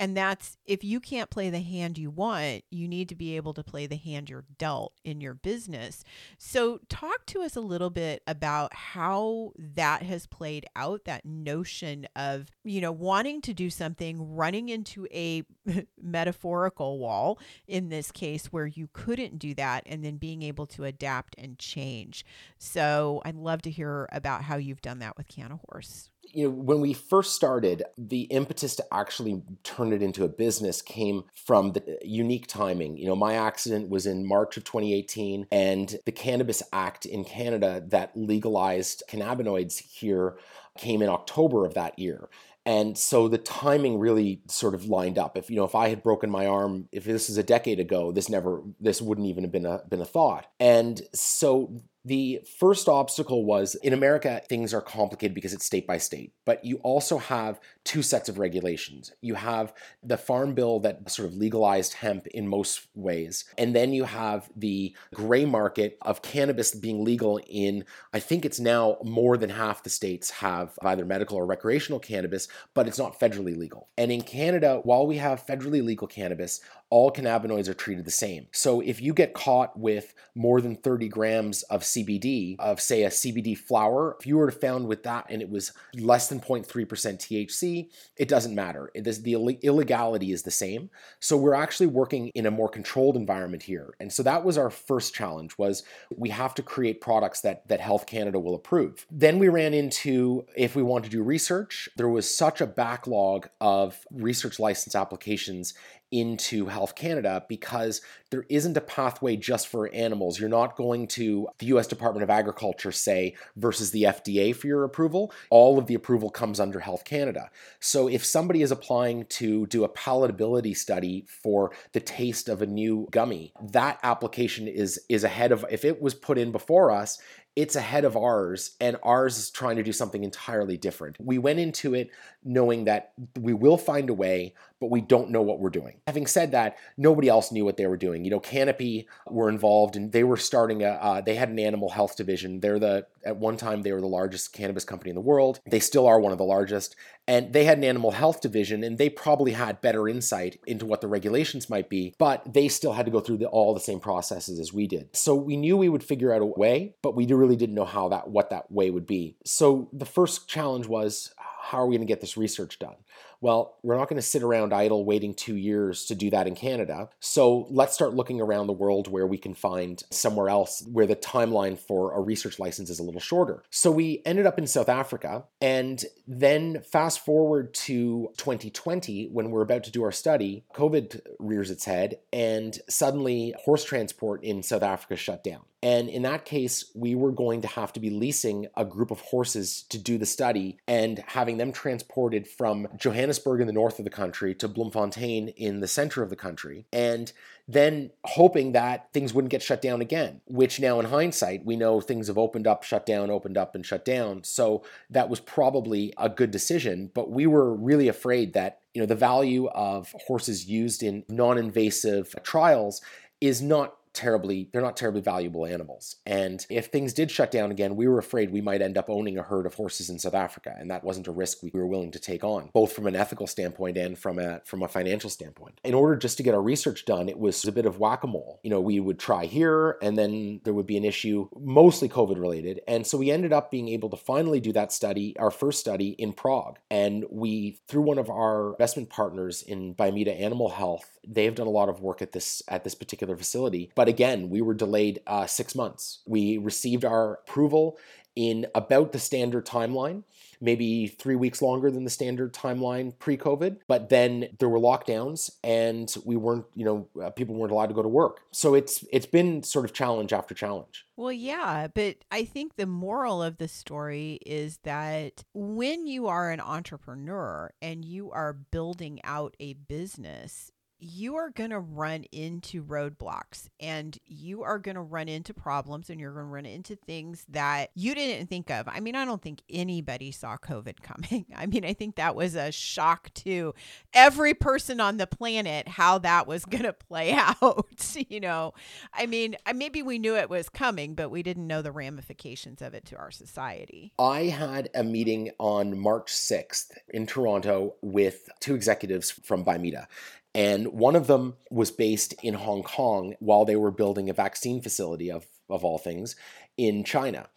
and 0.00 0.16
that's 0.16 0.56
if 0.64 0.82
you 0.82 0.98
can't 0.98 1.28
play 1.28 1.50
the 1.50 1.60
hand 1.60 1.98
you 1.98 2.08
want, 2.08 2.64
you 2.70 2.88
need 2.88 3.10
to 3.10 3.14
be 3.14 3.36
able 3.36 3.52
to 3.52 3.62
play 3.62 3.86
the 3.86 3.96
hand 3.96 4.30
you're 4.30 4.46
dealt 4.56 4.94
in 5.04 5.20
your 5.20 5.34
business. 5.34 6.02
So, 6.38 6.80
talk 6.88 7.26
to 7.26 7.42
us 7.42 7.54
a 7.54 7.60
little 7.60 7.90
bit 7.90 8.22
about 8.26 8.72
how 8.74 9.52
that 9.58 10.02
has 10.02 10.26
played 10.26 10.64
out 10.74 11.04
that 11.04 11.26
notion 11.26 12.08
of, 12.16 12.48
you 12.64 12.80
know, 12.80 12.90
wanting 12.90 13.42
to 13.42 13.52
do 13.52 13.68
something, 13.68 14.34
running 14.34 14.70
into 14.70 15.06
a 15.12 15.44
metaphorical 16.02 16.98
wall 16.98 17.38
in 17.68 17.90
this 17.90 18.10
case 18.10 18.46
where 18.46 18.66
you 18.66 18.88
couldn't 18.94 19.38
do 19.38 19.52
that, 19.52 19.82
and 19.84 20.02
then 20.02 20.16
being 20.16 20.42
able 20.42 20.66
to 20.68 20.84
adapt 20.84 21.34
and 21.36 21.58
change. 21.58 22.24
So, 22.56 23.20
I'd 23.26 23.34
love 23.34 23.60
to 23.62 23.70
hear 23.70 24.08
about 24.12 24.44
how 24.44 24.56
you've 24.56 24.80
done 24.80 25.00
that 25.00 25.18
with 25.18 25.28
Cannahorse 25.28 26.08
you 26.32 26.44
know, 26.44 26.50
when 26.50 26.80
we 26.80 26.92
first 26.92 27.34
started, 27.34 27.82
the 27.96 28.22
impetus 28.22 28.76
to 28.76 28.84
actually 28.92 29.42
turn 29.62 29.92
it 29.92 30.02
into 30.02 30.24
a 30.24 30.28
business 30.28 30.82
came 30.82 31.24
from 31.34 31.72
the 31.72 31.80
uh, 31.82 31.96
unique 32.02 32.46
timing. 32.46 32.96
You 32.96 33.06
know, 33.06 33.16
my 33.16 33.34
accident 33.34 33.88
was 33.88 34.06
in 34.06 34.26
March 34.26 34.56
of 34.56 34.64
2018, 34.64 35.46
and 35.50 35.96
the 36.06 36.12
Cannabis 36.12 36.62
Act 36.72 37.06
in 37.06 37.24
Canada 37.24 37.82
that 37.88 38.16
legalized 38.16 39.02
cannabinoids 39.08 39.78
here 39.78 40.36
came 40.78 41.02
in 41.02 41.08
October 41.08 41.66
of 41.66 41.74
that 41.74 41.98
year. 41.98 42.28
And 42.66 42.96
so 42.96 43.26
the 43.26 43.38
timing 43.38 43.98
really 43.98 44.42
sort 44.46 44.74
of 44.74 44.84
lined 44.84 45.18
up. 45.18 45.36
If 45.36 45.48
you 45.48 45.56
know, 45.56 45.64
if 45.64 45.74
I 45.74 45.88
had 45.88 46.02
broken 46.02 46.30
my 46.30 46.46
arm, 46.46 46.88
if 46.92 47.04
this 47.04 47.30
is 47.30 47.38
a 47.38 47.42
decade 47.42 47.80
ago, 47.80 48.12
this 48.12 48.28
never, 48.28 48.62
this 48.78 49.00
wouldn't 49.00 49.26
even 49.26 49.44
have 49.44 49.52
been 49.52 49.66
a 49.66 49.82
been 49.88 50.02
a 50.02 50.04
thought. 50.04 50.46
And 50.60 51.00
so 51.14 51.82
the 52.10 52.40
first 52.58 52.88
obstacle 52.88 53.44
was 53.44 53.76
in 53.76 53.92
America, 53.92 54.42
things 54.48 54.74
are 54.74 54.80
complicated 54.80 55.32
because 55.32 55.54
it's 55.54 55.64
state 55.64 55.86
by 55.86 55.96
state, 55.96 56.32
but 56.44 56.64
you 56.64 56.78
also 56.78 57.18
have 57.18 57.60
two 57.84 58.02
sets 58.02 58.28
of 58.28 58.36
regulations. 58.36 59.12
You 59.20 59.36
have 59.36 59.72
the 60.02 60.16
farm 60.16 60.54
bill 60.54 60.80
that 60.80 61.08
sort 61.08 61.28
of 61.28 61.36
legalized 61.36 61.92
hemp 61.92 62.26
in 62.26 62.48
most 62.48 62.88
ways, 62.96 63.44
and 63.56 63.76
then 63.76 63.92
you 63.92 64.02
have 64.02 64.50
the 64.56 64.92
gray 65.14 65.44
market 65.44 65.98
of 66.02 66.20
cannabis 66.20 66.74
being 66.74 67.04
legal 67.04 67.38
in, 67.46 67.84
I 68.12 68.18
think 68.18 68.44
it's 68.44 68.58
now 68.58 68.96
more 69.04 69.36
than 69.36 69.50
half 69.50 69.84
the 69.84 69.90
states 69.90 70.30
have 70.30 70.76
either 70.82 71.04
medical 71.04 71.36
or 71.36 71.46
recreational 71.46 72.00
cannabis, 72.00 72.48
but 72.74 72.88
it's 72.88 72.98
not 72.98 73.20
federally 73.20 73.56
legal. 73.56 73.86
And 73.96 74.10
in 74.10 74.22
Canada, 74.22 74.80
while 74.82 75.06
we 75.06 75.18
have 75.18 75.46
federally 75.46 75.80
legal 75.80 76.08
cannabis, 76.08 76.60
all 76.90 77.12
cannabinoids 77.12 77.68
are 77.68 77.74
treated 77.74 78.04
the 78.04 78.10
same. 78.10 78.48
So 78.50 78.80
if 78.80 79.00
you 79.00 79.14
get 79.14 79.32
caught 79.32 79.78
with 79.78 80.12
more 80.34 80.60
than 80.60 80.74
30 80.74 81.08
grams 81.08 81.62
of 81.64 81.82
CBD, 81.82 81.99
CBD 82.04 82.56
of, 82.58 82.80
say, 82.80 83.04
a 83.04 83.08
CBD 83.08 83.56
flower, 83.56 84.16
if 84.20 84.26
you 84.26 84.36
were 84.36 84.50
to 84.50 84.56
found 84.56 84.86
with 84.86 85.02
that 85.04 85.26
and 85.28 85.42
it 85.42 85.50
was 85.50 85.72
less 85.94 86.28
than 86.28 86.40
0.3% 86.40 86.66
THC, 86.66 87.88
it 88.16 88.28
doesn't 88.28 88.54
matter. 88.54 88.90
It 88.94 89.06
is, 89.06 89.22
the 89.22 89.34
illegality 89.34 90.32
is 90.32 90.42
the 90.42 90.50
same. 90.50 90.90
So 91.20 91.36
we're 91.36 91.54
actually 91.54 91.86
working 91.86 92.30
in 92.34 92.46
a 92.46 92.50
more 92.50 92.68
controlled 92.68 93.16
environment 93.16 93.62
here. 93.62 93.94
And 94.00 94.12
so 94.12 94.22
that 94.22 94.44
was 94.44 94.58
our 94.58 94.70
first 94.70 95.14
challenge 95.14 95.56
was 95.58 95.82
we 96.16 96.30
have 96.30 96.54
to 96.54 96.62
create 96.62 97.00
products 97.00 97.40
that, 97.42 97.66
that 97.68 97.80
Health 97.80 98.06
Canada 98.06 98.38
will 98.38 98.54
approve. 98.54 99.06
Then 99.10 99.38
we 99.38 99.48
ran 99.48 99.74
into 99.74 100.46
if 100.56 100.76
we 100.76 100.82
want 100.82 101.04
to 101.04 101.10
do 101.10 101.22
research, 101.22 101.88
there 101.96 102.08
was 102.08 102.32
such 102.32 102.60
a 102.60 102.66
backlog 102.66 103.48
of 103.60 103.98
research 104.10 104.58
license 104.58 104.94
applications 104.94 105.74
into 106.10 106.66
Health 106.66 106.94
Canada 106.94 107.44
because 107.48 108.00
there 108.30 108.44
isn't 108.48 108.76
a 108.76 108.80
pathway 108.80 109.36
just 109.36 109.68
for 109.68 109.92
animals. 109.94 110.38
You're 110.38 110.48
not 110.48 110.76
going 110.76 111.06
to 111.08 111.48
the 111.58 111.66
US 111.66 111.86
Department 111.86 112.22
of 112.22 112.30
Agriculture, 112.30 112.92
say, 112.92 113.34
versus 113.56 113.90
the 113.90 114.04
FDA 114.04 114.54
for 114.54 114.66
your 114.66 114.84
approval. 114.84 115.32
All 115.50 115.78
of 115.78 115.86
the 115.86 115.94
approval 115.94 116.30
comes 116.30 116.60
under 116.60 116.80
Health 116.80 117.04
Canada. 117.04 117.50
So 117.80 118.08
if 118.08 118.24
somebody 118.24 118.62
is 118.62 118.70
applying 118.70 119.26
to 119.26 119.66
do 119.66 119.84
a 119.84 119.88
palatability 119.88 120.76
study 120.76 121.26
for 121.28 121.72
the 121.92 122.00
taste 122.00 122.48
of 122.48 122.62
a 122.62 122.66
new 122.66 123.08
gummy, 123.10 123.52
that 123.60 123.98
application 124.02 124.68
is 124.68 125.00
is 125.08 125.24
ahead 125.24 125.52
of 125.52 125.64
if 125.70 125.84
it 125.84 126.00
was 126.00 126.14
put 126.14 126.38
in 126.38 126.52
before 126.52 126.90
us, 126.90 127.18
it's 127.56 127.74
ahead 127.74 128.04
of 128.04 128.16
ours, 128.16 128.76
and 128.80 128.96
ours 129.02 129.36
is 129.36 129.50
trying 129.50 129.76
to 129.76 129.82
do 129.82 129.92
something 129.92 130.22
entirely 130.22 130.76
different. 130.76 131.16
We 131.20 131.38
went 131.38 131.58
into 131.58 131.94
it 131.94 132.10
knowing 132.44 132.84
that 132.84 133.12
we 133.38 133.52
will 133.52 133.76
find 133.76 134.10
a 134.10 134.14
way, 134.14 134.54
but 134.80 134.90
we 134.90 135.00
don't 135.00 135.30
know 135.30 135.42
what 135.42 135.60
we're 135.60 135.70
doing. 135.70 136.00
Having 136.06 136.26
said 136.26 136.52
that, 136.52 136.78
nobody 136.96 137.28
else 137.28 137.52
knew 137.52 137.64
what 137.64 137.76
they 137.76 137.86
were 137.86 137.96
doing. 137.96 138.24
You 138.24 138.30
know, 138.30 138.40
Canopy 138.40 139.06
were 139.26 139.48
involved, 139.48 139.94
and 139.94 140.10
they 140.10 140.24
were 140.24 140.38
starting 140.38 140.82
a. 140.82 140.88
Uh, 140.88 141.20
they 141.20 141.34
had 141.34 141.50
an 141.50 141.58
animal 141.58 141.90
health 141.90 142.16
division. 142.16 142.60
They're 142.60 142.78
the 142.78 143.06
at 143.24 143.36
one 143.36 143.56
time 143.56 143.82
they 143.82 143.92
were 143.92 144.00
the 144.00 144.06
largest 144.06 144.52
cannabis 144.52 144.84
company 144.84 145.10
in 145.10 145.14
the 145.14 145.20
world. 145.20 145.60
They 145.66 145.80
still 145.80 146.06
are 146.06 146.18
one 146.18 146.32
of 146.32 146.38
the 146.38 146.44
largest, 146.44 146.96
and 147.28 147.52
they 147.52 147.64
had 147.64 147.78
an 147.78 147.84
animal 147.84 148.12
health 148.12 148.40
division, 148.40 148.82
and 148.82 148.96
they 148.96 149.10
probably 149.10 149.52
had 149.52 149.80
better 149.80 150.08
insight 150.08 150.58
into 150.66 150.86
what 150.86 151.02
the 151.02 151.08
regulations 151.08 151.68
might 151.68 151.90
be, 151.90 152.14
but 152.18 152.50
they 152.50 152.68
still 152.68 152.94
had 152.94 153.06
to 153.06 153.12
go 153.12 153.20
through 153.20 153.38
the, 153.38 153.46
all 153.46 153.74
the 153.74 153.80
same 153.80 154.00
processes 154.00 154.58
as 154.58 154.72
we 154.72 154.86
did. 154.86 155.14
So 155.14 155.34
we 155.34 155.56
knew 155.56 155.76
we 155.76 155.88
would 155.88 156.04
figure 156.04 156.32
out 156.32 156.42
a 156.42 156.46
way, 156.46 156.94
but 157.02 157.14
we 157.14 157.26
really 157.26 157.56
didn't 157.56 157.74
know 157.74 157.84
how 157.84 158.08
that 158.08 158.30
what 158.30 158.50
that 158.50 158.72
way 158.72 158.90
would 158.90 159.06
be. 159.06 159.36
So 159.44 159.88
the 159.92 160.06
first 160.06 160.48
challenge 160.48 160.86
was 160.86 161.34
how 161.60 161.78
are 161.78 161.86
we 161.86 161.96
going 161.96 162.06
to 162.06 162.10
get 162.10 162.20
this 162.20 162.36
research 162.36 162.78
done? 162.78 162.96
Well, 163.40 163.78
we're 163.82 163.96
not 163.96 164.08
going 164.08 164.20
to 164.20 164.26
sit 164.26 164.42
around 164.42 164.74
idle 164.74 165.04
waiting 165.04 165.34
two 165.34 165.56
years 165.56 166.04
to 166.06 166.14
do 166.14 166.30
that 166.30 166.46
in 166.46 166.54
Canada. 166.54 167.08
So 167.20 167.66
let's 167.70 167.94
start 167.94 168.14
looking 168.14 168.40
around 168.40 168.66
the 168.66 168.74
world 168.74 169.08
where 169.08 169.26
we 169.26 169.38
can 169.38 169.54
find 169.54 170.02
somewhere 170.10 170.48
else 170.48 170.84
where 170.90 171.06
the 171.06 171.16
timeline 171.16 171.78
for 171.78 172.12
a 172.14 172.20
research 172.20 172.58
license 172.58 172.90
is 172.90 172.98
a 172.98 173.02
little 173.02 173.20
shorter. 173.20 173.62
So 173.70 173.90
we 173.90 174.20
ended 174.26 174.46
up 174.46 174.58
in 174.58 174.66
South 174.66 174.88
Africa. 174.88 175.44
And 175.60 176.04
then 176.26 176.82
fast 176.82 177.24
forward 177.24 177.72
to 177.74 178.30
2020, 178.36 179.28
when 179.32 179.50
we're 179.50 179.62
about 179.62 179.84
to 179.84 179.90
do 179.90 180.04
our 180.04 180.12
study, 180.12 180.64
COVID 180.74 181.20
rears 181.38 181.70
its 181.70 181.86
head, 181.86 182.18
and 182.32 182.78
suddenly 182.88 183.54
horse 183.64 183.84
transport 183.84 184.44
in 184.44 184.62
South 184.62 184.82
Africa 184.82 185.16
shut 185.16 185.42
down. 185.42 185.62
And 185.82 186.08
in 186.08 186.22
that 186.22 186.44
case, 186.44 186.90
we 186.94 187.14
were 187.14 187.32
going 187.32 187.62
to 187.62 187.68
have 187.68 187.92
to 187.94 188.00
be 188.00 188.10
leasing 188.10 188.66
a 188.76 188.84
group 188.84 189.10
of 189.10 189.20
horses 189.20 189.84
to 189.88 189.98
do 189.98 190.18
the 190.18 190.26
study 190.26 190.76
and 190.86 191.24
having 191.26 191.56
them 191.56 191.72
transported 191.72 192.46
from 192.46 192.86
Johannesburg 192.98 193.29
in 193.38 193.66
the 193.66 193.72
north 193.72 193.98
of 193.98 194.04
the 194.04 194.10
country 194.10 194.54
to 194.54 194.68
Bloemfontein 194.68 195.48
in 195.48 195.80
the 195.80 195.88
center 195.88 196.22
of 196.22 196.30
the 196.30 196.36
country. 196.36 196.86
And 196.92 197.32
then 197.68 198.10
hoping 198.24 198.72
that 198.72 199.12
things 199.12 199.32
wouldn't 199.32 199.50
get 199.50 199.62
shut 199.62 199.80
down 199.80 200.00
again, 200.00 200.40
which 200.46 200.80
now 200.80 200.98
in 200.98 201.06
hindsight, 201.06 201.64
we 201.64 201.76
know 201.76 202.00
things 202.00 202.26
have 202.26 202.38
opened 202.38 202.66
up, 202.66 202.82
shut 202.82 203.06
down, 203.06 203.30
opened 203.30 203.56
up, 203.56 203.74
and 203.74 203.86
shut 203.86 204.04
down. 204.04 204.42
So 204.42 204.82
that 205.08 205.28
was 205.28 205.38
probably 205.40 206.12
a 206.18 206.28
good 206.28 206.50
decision. 206.50 207.10
But 207.14 207.30
we 207.30 207.46
were 207.46 207.72
really 207.72 208.08
afraid 208.08 208.54
that, 208.54 208.80
you 208.92 209.00
know, 209.00 209.06
the 209.06 209.14
value 209.14 209.68
of 209.68 210.12
horses 210.26 210.66
used 210.66 211.02
in 211.02 211.24
non 211.28 211.58
invasive 211.58 212.34
trials 212.42 213.00
is 213.40 213.62
not 213.62 213.94
terribly 214.12 214.68
they're 214.72 214.82
not 214.82 214.96
terribly 214.96 215.20
valuable 215.20 215.66
animals. 215.66 216.16
And 216.26 216.64
if 216.68 216.86
things 216.86 217.12
did 217.12 217.30
shut 217.30 217.50
down 217.50 217.70
again 217.70 217.96
we 217.96 218.08
were 218.08 218.18
afraid 218.18 218.50
we 218.50 218.60
might 218.60 218.82
end 218.82 218.98
up 218.98 219.08
owning 219.08 219.38
a 219.38 219.42
herd 219.42 219.66
of 219.66 219.74
horses 219.74 220.10
in 220.10 220.18
south 220.18 220.34
africa 220.34 220.74
and 220.78 220.90
that 220.90 221.04
wasn't 221.04 221.28
a 221.28 221.32
risk 221.32 221.62
we 221.62 221.70
were 221.72 221.86
willing 221.86 222.10
to 222.12 222.18
take 222.18 222.44
on 222.44 222.70
both 222.72 222.92
from 222.92 223.06
an 223.06 223.16
ethical 223.16 223.46
standpoint 223.46 223.96
and 223.96 224.18
from 224.18 224.38
a 224.38 224.60
from 224.64 224.82
a 224.82 224.88
financial 224.88 225.30
standpoint. 225.30 225.80
In 225.84 225.94
order 225.94 226.16
just 226.16 226.36
to 226.38 226.42
get 226.42 226.54
our 226.54 226.62
research 226.62 227.04
done 227.04 227.28
it 227.28 227.38
was 227.38 227.64
a 227.64 227.72
bit 227.72 227.86
of 227.86 227.98
whack-a-mole. 227.98 228.60
You 228.62 228.70
know 228.70 228.80
we 228.80 229.00
would 229.00 229.18
try 229.18 229.46
here 229.46 229.96
and 230.02 230.18
then 230.18 230.60
there 230.64 230.74
would 230.74 230.86
be 230.86 230.96
an 230.96 231.04
issue 231.04 231.48
mostly 231.58 232.08
covid 232.08 232.38
related 232.38 232.80
and 232.88 233.06
so 233.06 233.18
we 233.18 233.30
ended 233.30 233.52
up 233.52 233.70
being 233.70 233.88
able 233.88 234.10
to 234.10 234.16
finally 234.16 234.60
do 234.60 234.72
that 234.72 234.92
study 234.92 235.36
our 235.38 235.50
first 235.50 235.80
study 235.80 236.10
in 236.10 236.32
prague. 236.32 236.78
And 236.90 237.24
we 237.30 237.80
through 237.88 238.02
one 238.02 238.18
of 238.18 238.30
our 238.30 238.72
investment 238.72 239.10
partners 239.10 239.62
in 239.62 239.94
Bimeda 239.94 240.38
Animal 240.40 240.70
Health 240.70 241.18
they've 241.26 241.54
done 241.54 241.66
a 241.66 241.70
lot 241.70 241.88
of 241.88 242.00
work 242.00 242.22
at 242.22 242.32
this 242.32 242.62
at 242.68 242.84
this 242.84 242.94
particular 242.94 243.36
facility 243.36 243.92
but 244.00 244.08
again, 244.08 244.48
we 244.48 244.62
were 244.62 244.72
delayed 244.72 245.20
uh, 245.26 245.44
six 245.44 245.74
months. 245.74 246.20
We 246.24 246.56
received 246.56 247.04
our 247.04 247.34
approval 247.34 247.98
in 248.34 248.66
about 248.74 249.12
the 249.12 249.18
standard 249.18 249.66
timeline, 249.66 250.22
maybe 250.58 251.06
three 251.06 251.36
weeks 251.36 251.60
longer 251.60 251.90
than 251.90 252.04
the 252.04 252.08
standard 252.08 252.54
timeline 252.54 253.12
pre 253.18 253.36
COVID. 253.36 253.80
But 253.88 254.08
then 254.08 254.48
there 254.58 254.70
were 254.70 254.78
lockdowns 254.78 255.50
and 255.62 256.10
we 256.24 256.36
weren't, 256.36 256.64
you 256.74 256.86
know, 256.86 257.08
uh, 257.22 257.28
people 257.28 257.54
weren't 257.54 257.72
allowed 257.72 257.88
to 257.88 257.94
go 257.94 258.00
to 258.00 258.08
work. 258.08 258.40
So 258.52 258.72
it's 258.72 259.04
it's 259.12 259.26
been 259.26 259.62
sort 259.62 259.84
of 259.84 259.92
challenge 259.92 260.32
after 260.32 260.54
challenge. 260.54 261.04
Well, 261.18 261.30
yeah, 261.30 261.88
but 261.94 262.16
I 262.30 262.44
think 262.44 262.76
the 262.76 262.86
moral 262.86 263.42
of 263.42 263.58
the 263.58 263.68
story 263.68 264.38
is 264.46 264.78
that 264.84 265.44
when 265.52 266.06
you 266.06 266.26
are 266.26 266.50
an 266.50 266.60
entrepreneur 266.60 267.70
and 267.82 268.02
you 268.02 268.30
are 268.30 268.54
building 268.54 269.20
out 269.24 269.58
a 269.60 269.74
business, 269.74 270.72
you 271.00 271.36
are 271.36 271.50
going 271.50 271.70
to 271.70 271.80
run 271.80 272.24
into 272.30 272.84
roadblocks 272.84 273.68
and 273.80 274.18
you 274.26 274.62
are 274.62 274.78
going 274.78 274.94
to 274.94 275.00
run 275.00 275.28
into 275.28 275.54
problems 275.54 276.10
and 276.10 276.20
you're 276.20 276.32
going 276.32 276.44
to 276.44 276.50
run 276.50 276.66
into 276.66 276.94
things 276.94 277.44
that 277.48 277.90
you 277.94 278.14
didn't 278.14 278.48
think 278.48 278.70
of. 278.70 278.86
I 278.86 279.00
mean, 279.00 279.16
I 279.16 279.24
don't 279.24 279.40
think 279.40 279.62
anybody 279.70 280.30
saw 280.30 280.56
COVID 280.56 281.00
coming. 281.02 281.46
I 281.56 281.66
mean, 281.66 281.84
I 281.84 281.94
think 281.94 282.16
that 282.16 282.34
was 282.34 282.54
a 282.54 282.70
shock 282.70 283.32
to 283.34 283.74
every 284.12 284.54
person 284.54 285.00
on 285.00 285.16
the 285.16 285.26
planet 285.26 285.88
how 285.88 286.18
that 286.18 286.46
was 286.46 286.64
going 286.64 286.84
to 286.84 286.92
play 286.92 287.32
out. 287.32 288.16
you 288.28 288.40
know, 288.40 288.74
I 289.14 289.26
mean, 289.26 289.56
maybe 289.74 290.02
we 290.02 290.18
knew 290.18 290.36
it 290.36 290.50
was 290.50 290.68
coming, 290.68 291.14
but 291.14 291.30
we 291.30 291.42
didn't 291.42 291.66
know 291.66 291.82
the 291.82 291.92
ramifications 291.92 292.82
of 292.82 292.94
it 292.94 293.06
to 293.06 293.16
our 293.16 293.30
society. 293.30 294.12
I 294.18 294.44
had 294.44 294.90
a 294.94 295.02
meeting 295.02 295.50
on 295.58 295.98
March 295.98 296.32
6th 296.32 296.92
in 297.08 297.26
Toronto 297.26 297.94
with 298.02 298.48
two 298.60 298.74
executives 298.74 299.30
from 299.30 299.64
Bimeda. 299.64 300.06
And 300.54 300.88
one 300.88 301.16
of 301.16 301.26
them 301.26 301.54
was 301.70 301.90
based 301.90 302.34
in 302.42 302.54
Hong 302.54 302.82
Kong 302.82 303.34
while 303.38 303.64
they 303.64 303.76
were 303.76 303.90
building 303.90 304.28
a 304.28 304.34
vaccine 304.34 304.80
facility 304.80 305.30
of, 305.30 305.46
of 305.68 305.84
all 305.84 305.98
things 305.98 306.34
in 306.76 307.04
China. 307.04 307.48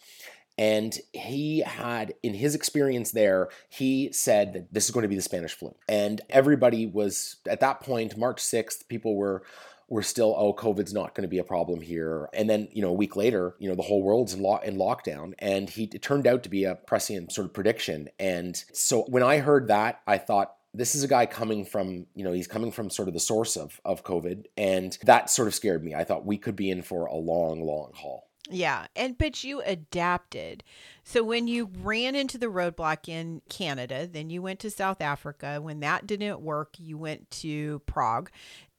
And 0.58 0.96
he 1.14 1.62
had, 1.62 2.14
in 2.22 2.36
his 2.36 2.54
experience 2.54 3.12
there, 3.12 3.50
he 3.70 4.12
said 4.12 4.54
that 4.54 4.74
this 4.74 4.86
is 4.86 4.92
going 4.92 5.02
to 5.02 5.10
be 5.10 5.16
the 5.16 5.22
Spanish 5.22 5.54
flu. 5.54 5.74
And 5.90 6.22
everybody 6.30 6.86
was, 6.86 7.38
at 7.48 7.62
that 7.62 7.82
point, 7.82 8.18
March 8.18 8.42
6th, 8.42 8.88
people 8.88 9.16
were 9.16 9.44
were 9.90 10.02
still, 10.02 10.34
oh, 10.38 10.54
COVID's 10.54 10.94
not 10.94 11.14
going 11.14 11.24
to 11.24 11.30
be 11.30 11.38
a 11.38 11.44
problem 11.44 11.82
here. 11.82 12.30
And 12.34 12.50
then, 12.50 12.68
you 12.72 12.82
know, 12.82 12.90
a 12.90 12.94
week 12.94 13.16
later, 13.16 13.54
you 13.60 13.70
know, 13.70 13.76
the 13.76 13.84
whole 13.84 14.02
world's 14.02 14.34
in, 14.34 14.42
lo- 14.42 14.60
in 14.64 14.78
lockdown. 14.78 15.34
And 15.40 15.70
he 15.70 15.84
it 15.94 16.02
turned 16.02 16.26
out 16.26 16.42
to 16.44 16.50
be 16.50 16.64
a 16.64 16.76
prescient 16.76 17.32
sort 17.32 17.46
of 17.46 17.54
prediction. 17.54 18.10
And 18.18 18.64
so 18.72 19.04
when 19.04 19.24
I 19.24 19.38
heard 19.38 19.68
that, 19.68 20.02
I 20.08 20.18
thought, 20.18 20.56
this 20.74 20.96
is 20.96 21.04
a 21.04 21.08
guy 21.08 21.26
coming 21.26 21.66
from, 21.66 22.08
you 22.16 22.24
know, 22.24 22.32
he's 22.32 22.48
coming 22.48 22.72
from 22.72 22.90
sort 22.90 23.08
of 23.08 23.14
the 23.14 23.20
source 23.20 23.56
of, 23.56 23.80
of 23.86 24.04
COVID. 24.04 24.46
And 24.58 24.98
that 25.04 25.30
sort 25.30 25.48
of 25.48 25.56
scared 25.56 25.84
me. 25.84 25.94
I 25.94 26.04
thought 26.04 26.26
we 26.26 26.38
could 26.38 26.56
be 26.56 26.70
in 26.70 26.82
for 26.82 27.06
a 27.06 27.16
long, 27.16 27.64
long 27.64 27.92
haul. 27.94 28.28
Yeah. 28.50 28.88
And 28.96 29.18
but 29.18 29.44
you 29.44 29.62
adapted. 29.62 30.64
So 31.04 31.24
when 31.24 31.48
you 31.48 31.70
ran 31.82 32.16
into 32.16 32.38
the 32.38 32.48
roadblock 32.48 33.08
in 33.08 33.42
Canada, 33.50 34.06
then 34.06 34.30
you 34.30 34.42
went 34.42 34.60
to 34.62 34.70
South 34.70 35.00
Africa. 35.00 35.60
When 35.62 35.80
that 35.80 36.08
didn't 36.08 36.42
work, 36.42 36.76
you 36.78 36.98
went 36.98 37.32
to 37.32 37.80
Prague. 37.86 38.30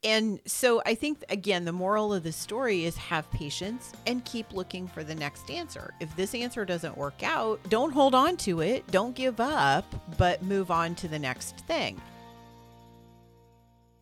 And 0.04 0.38
so 0.44 0.82
I 0.84 0.94
think, 0.94 1.24
again, 1.30 1.64
the 1.64 1.72
moral 1.72 2.12
of 2.12 2.22
the 2.22 2.32
story 2.32 2.84
is 2.84 2.96
have 2.98 3.30
patience 3.30 3.92
and 4.06 4.22
keep 4.26 4.52
looking 4.52 4.86
for 4.86 5.02
the 5.02 5.14
next 5.14 5.50
answer. 5.50 5.94
If 5.98 6.14
this 6.14 6.34
answer 6.34 6.66
doesn't 6.66 6.98
work 6.98 7.22
out, 7.22 7.58
don't 7.70 7.90
hold 7.90 8.14
on 8.14 8.36
to 8.38 8.60
it, 8.60 8.86
don't 8.90 9.16
give 9.16 9.40
up, 9.40 9.86
but 10.18 10.42
move 10.42 10.70
on 10.70 10.94
to 10.96 11.08
the 11.08 11.18
next 11.18 11.58
thing. 11.60 12.00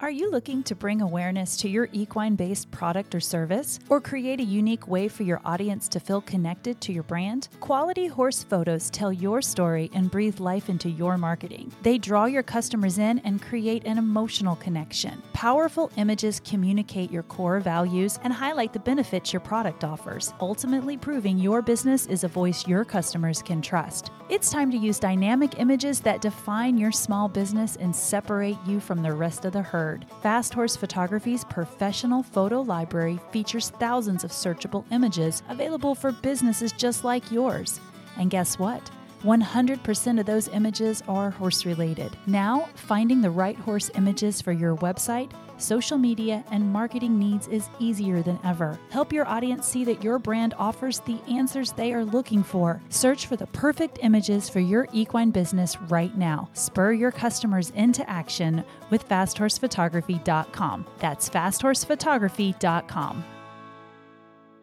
Are 0.03 0.11
you 0.11 0.33
looking 0.33 0.65
to 0.65 0.75
bring 0.75 1.01
awareness 1.01 1.57
to 1.59 1.69
your 1.69 1.89
equine 1.93 2.35
based 2.35 2.73
product 2.73 3.15
or 3.15 3.21
service, 3.21 3.79
or 3.89 4.01
create 4.01 4.41
a 4.41 4.43
unique 4.43 4.89
way 4.89 5.07
for 5.07 5.23
your 5.23 5.41
audience 5.45 5.87
to 5.91 6.01
feel 6.01 6.21
connected 6.21 6.81
to 6.81 6.93
your 6.93 7.05
brand? 7.05 7.49
Quality 7.61 8.09
Horse 8.09 8.43
Photos 8.43 8.91
tell 8.91 9.13
your 9.13 9.41
story 9.41 9.93
and 9.95 10.11
breathe 10.11 10.41
life 10.41 10.69
into 10.69 10.91
your 10.91 11.17
marketing. 11.17 11.71
They 11.85 11.99
draw 11.99 12.25
your 12.25 12.43
customers 12.43 12.99
in 12.99 13.21
and 13.21 13.41
create 13.41 13.87
an 13.87 13.97
emotional 13.97 14.57
connection. 14.57 15.23
Powerful 15.35 15.93
images 15.97 16.41
communicate 16.41 17.13
your 17.13 17.23
core 17.23 17.61
values 17.61 18.19
and 18.25 18.33
highlight 18.33 18.73
the 18.73 18.81
benefits 18.81 19.33
your 19.33 19.39
product 19.39 19.85
offers, 19.85 20.35
ultimately 20.41 20.97
proving 20.97 21.39
your 21.39 21.63
business 21.63 22.07
is 22.07 22.25
a 22.25 22.29
voice 22.29 22.67
your 22.67 22.85
customers 22.85 23.41
can 23.41 23.63
trust. 23.63 24.11
It's 24.29 24.51
time 24.51 24.73
to 24.73 24.79
use 24.79 24.99
dynamic 24.99 25.61
images 25.61 26.01
that 26.01 26.23
define 26.23 26.77
your 26.77 26.91
small 26.91 27.29
business 27.29 27.77
and 27.77 27.95
separate 27.95 28.57
you 28.67 28.81
from 28.81 29.03
the 29.03 29.13
rest 29.13 29.45
of 29.45 29.53
the 29.53 29.63
herd. 29.63 29.92
Fast 30.23 30.55
Horse 30.55 30.77
Photography's 30.77 31.45
professional 31.45 32.23
photo 32.23 32.61
library 32.61 33.19
features 33.31 33.71
thousands 33.71 34.25
of 34.25 34.31
searchable 34.31 34.85
images 34.91 35.43
available 35.49 35.95
for 35.95 36.13
businesses 36.13 36.73
just 36.73 37.05
like 37.05 37.31
yours. 37.31 37.81
And 38.17 38.31
guess 38.31 38.59
what? 38.59 38.91
100% 39.23 40.21
of 40.21 40.27
those 40.27 40.49
images 40.49 41.03
are 41.09 41.31
horse 41.31 41.65
related. 41.65 42.17
Now, 42.27 42.69
finding 42.75 43.21
the 43.21 43.31
right 43.31 43.57
horse 43.57 43.91
images 43.95 44.43
for 44.43 44.53
your 44.53 44.77
website, 44.77 45.31
social 45.59 45.97
media, 45.97 46.45
and 46.51 46.73
marketing 46.73 47.19
needs 47.19 47.47
is 47.49 47.69
easier 47.79 48.23
than 48.23 48.39
ever. 48.45 48.79
Help 48.91 49.13
your 49.13 49.27
audience 49.27 49.67
see 49.67 49.85
that 49.85 50.03
your 50.03 50.19
brand 50.19 50.55
offers 50.59 51.01
the 51.01 51.21
answers 51.29 51.73
they 51.73 51.93
are 51.93 52.05
looking 52.05 52.43
for. 52.43 52.81
Search 52.89 53.27
for 53.27 53.37
the 53.37 53.47
perfect 53.49 53.99
images 54.03 54.49
for 54.49 54.61
your 54.61 54.89
equine 54.93 55.31
business 55.31 55.81
right 55.83 56.17
now. 56.17 56.49
Spur 56.55 56.93
your 56.93 57.13
customers 57.13 57.71
into 57.71 58.09
action 58.11 58.65
with 58.91 59.09
fasthorsephotography.com. 59.09 60.87
That's 60.99 61.31
fasthorsephotography.com. 61.31 63.25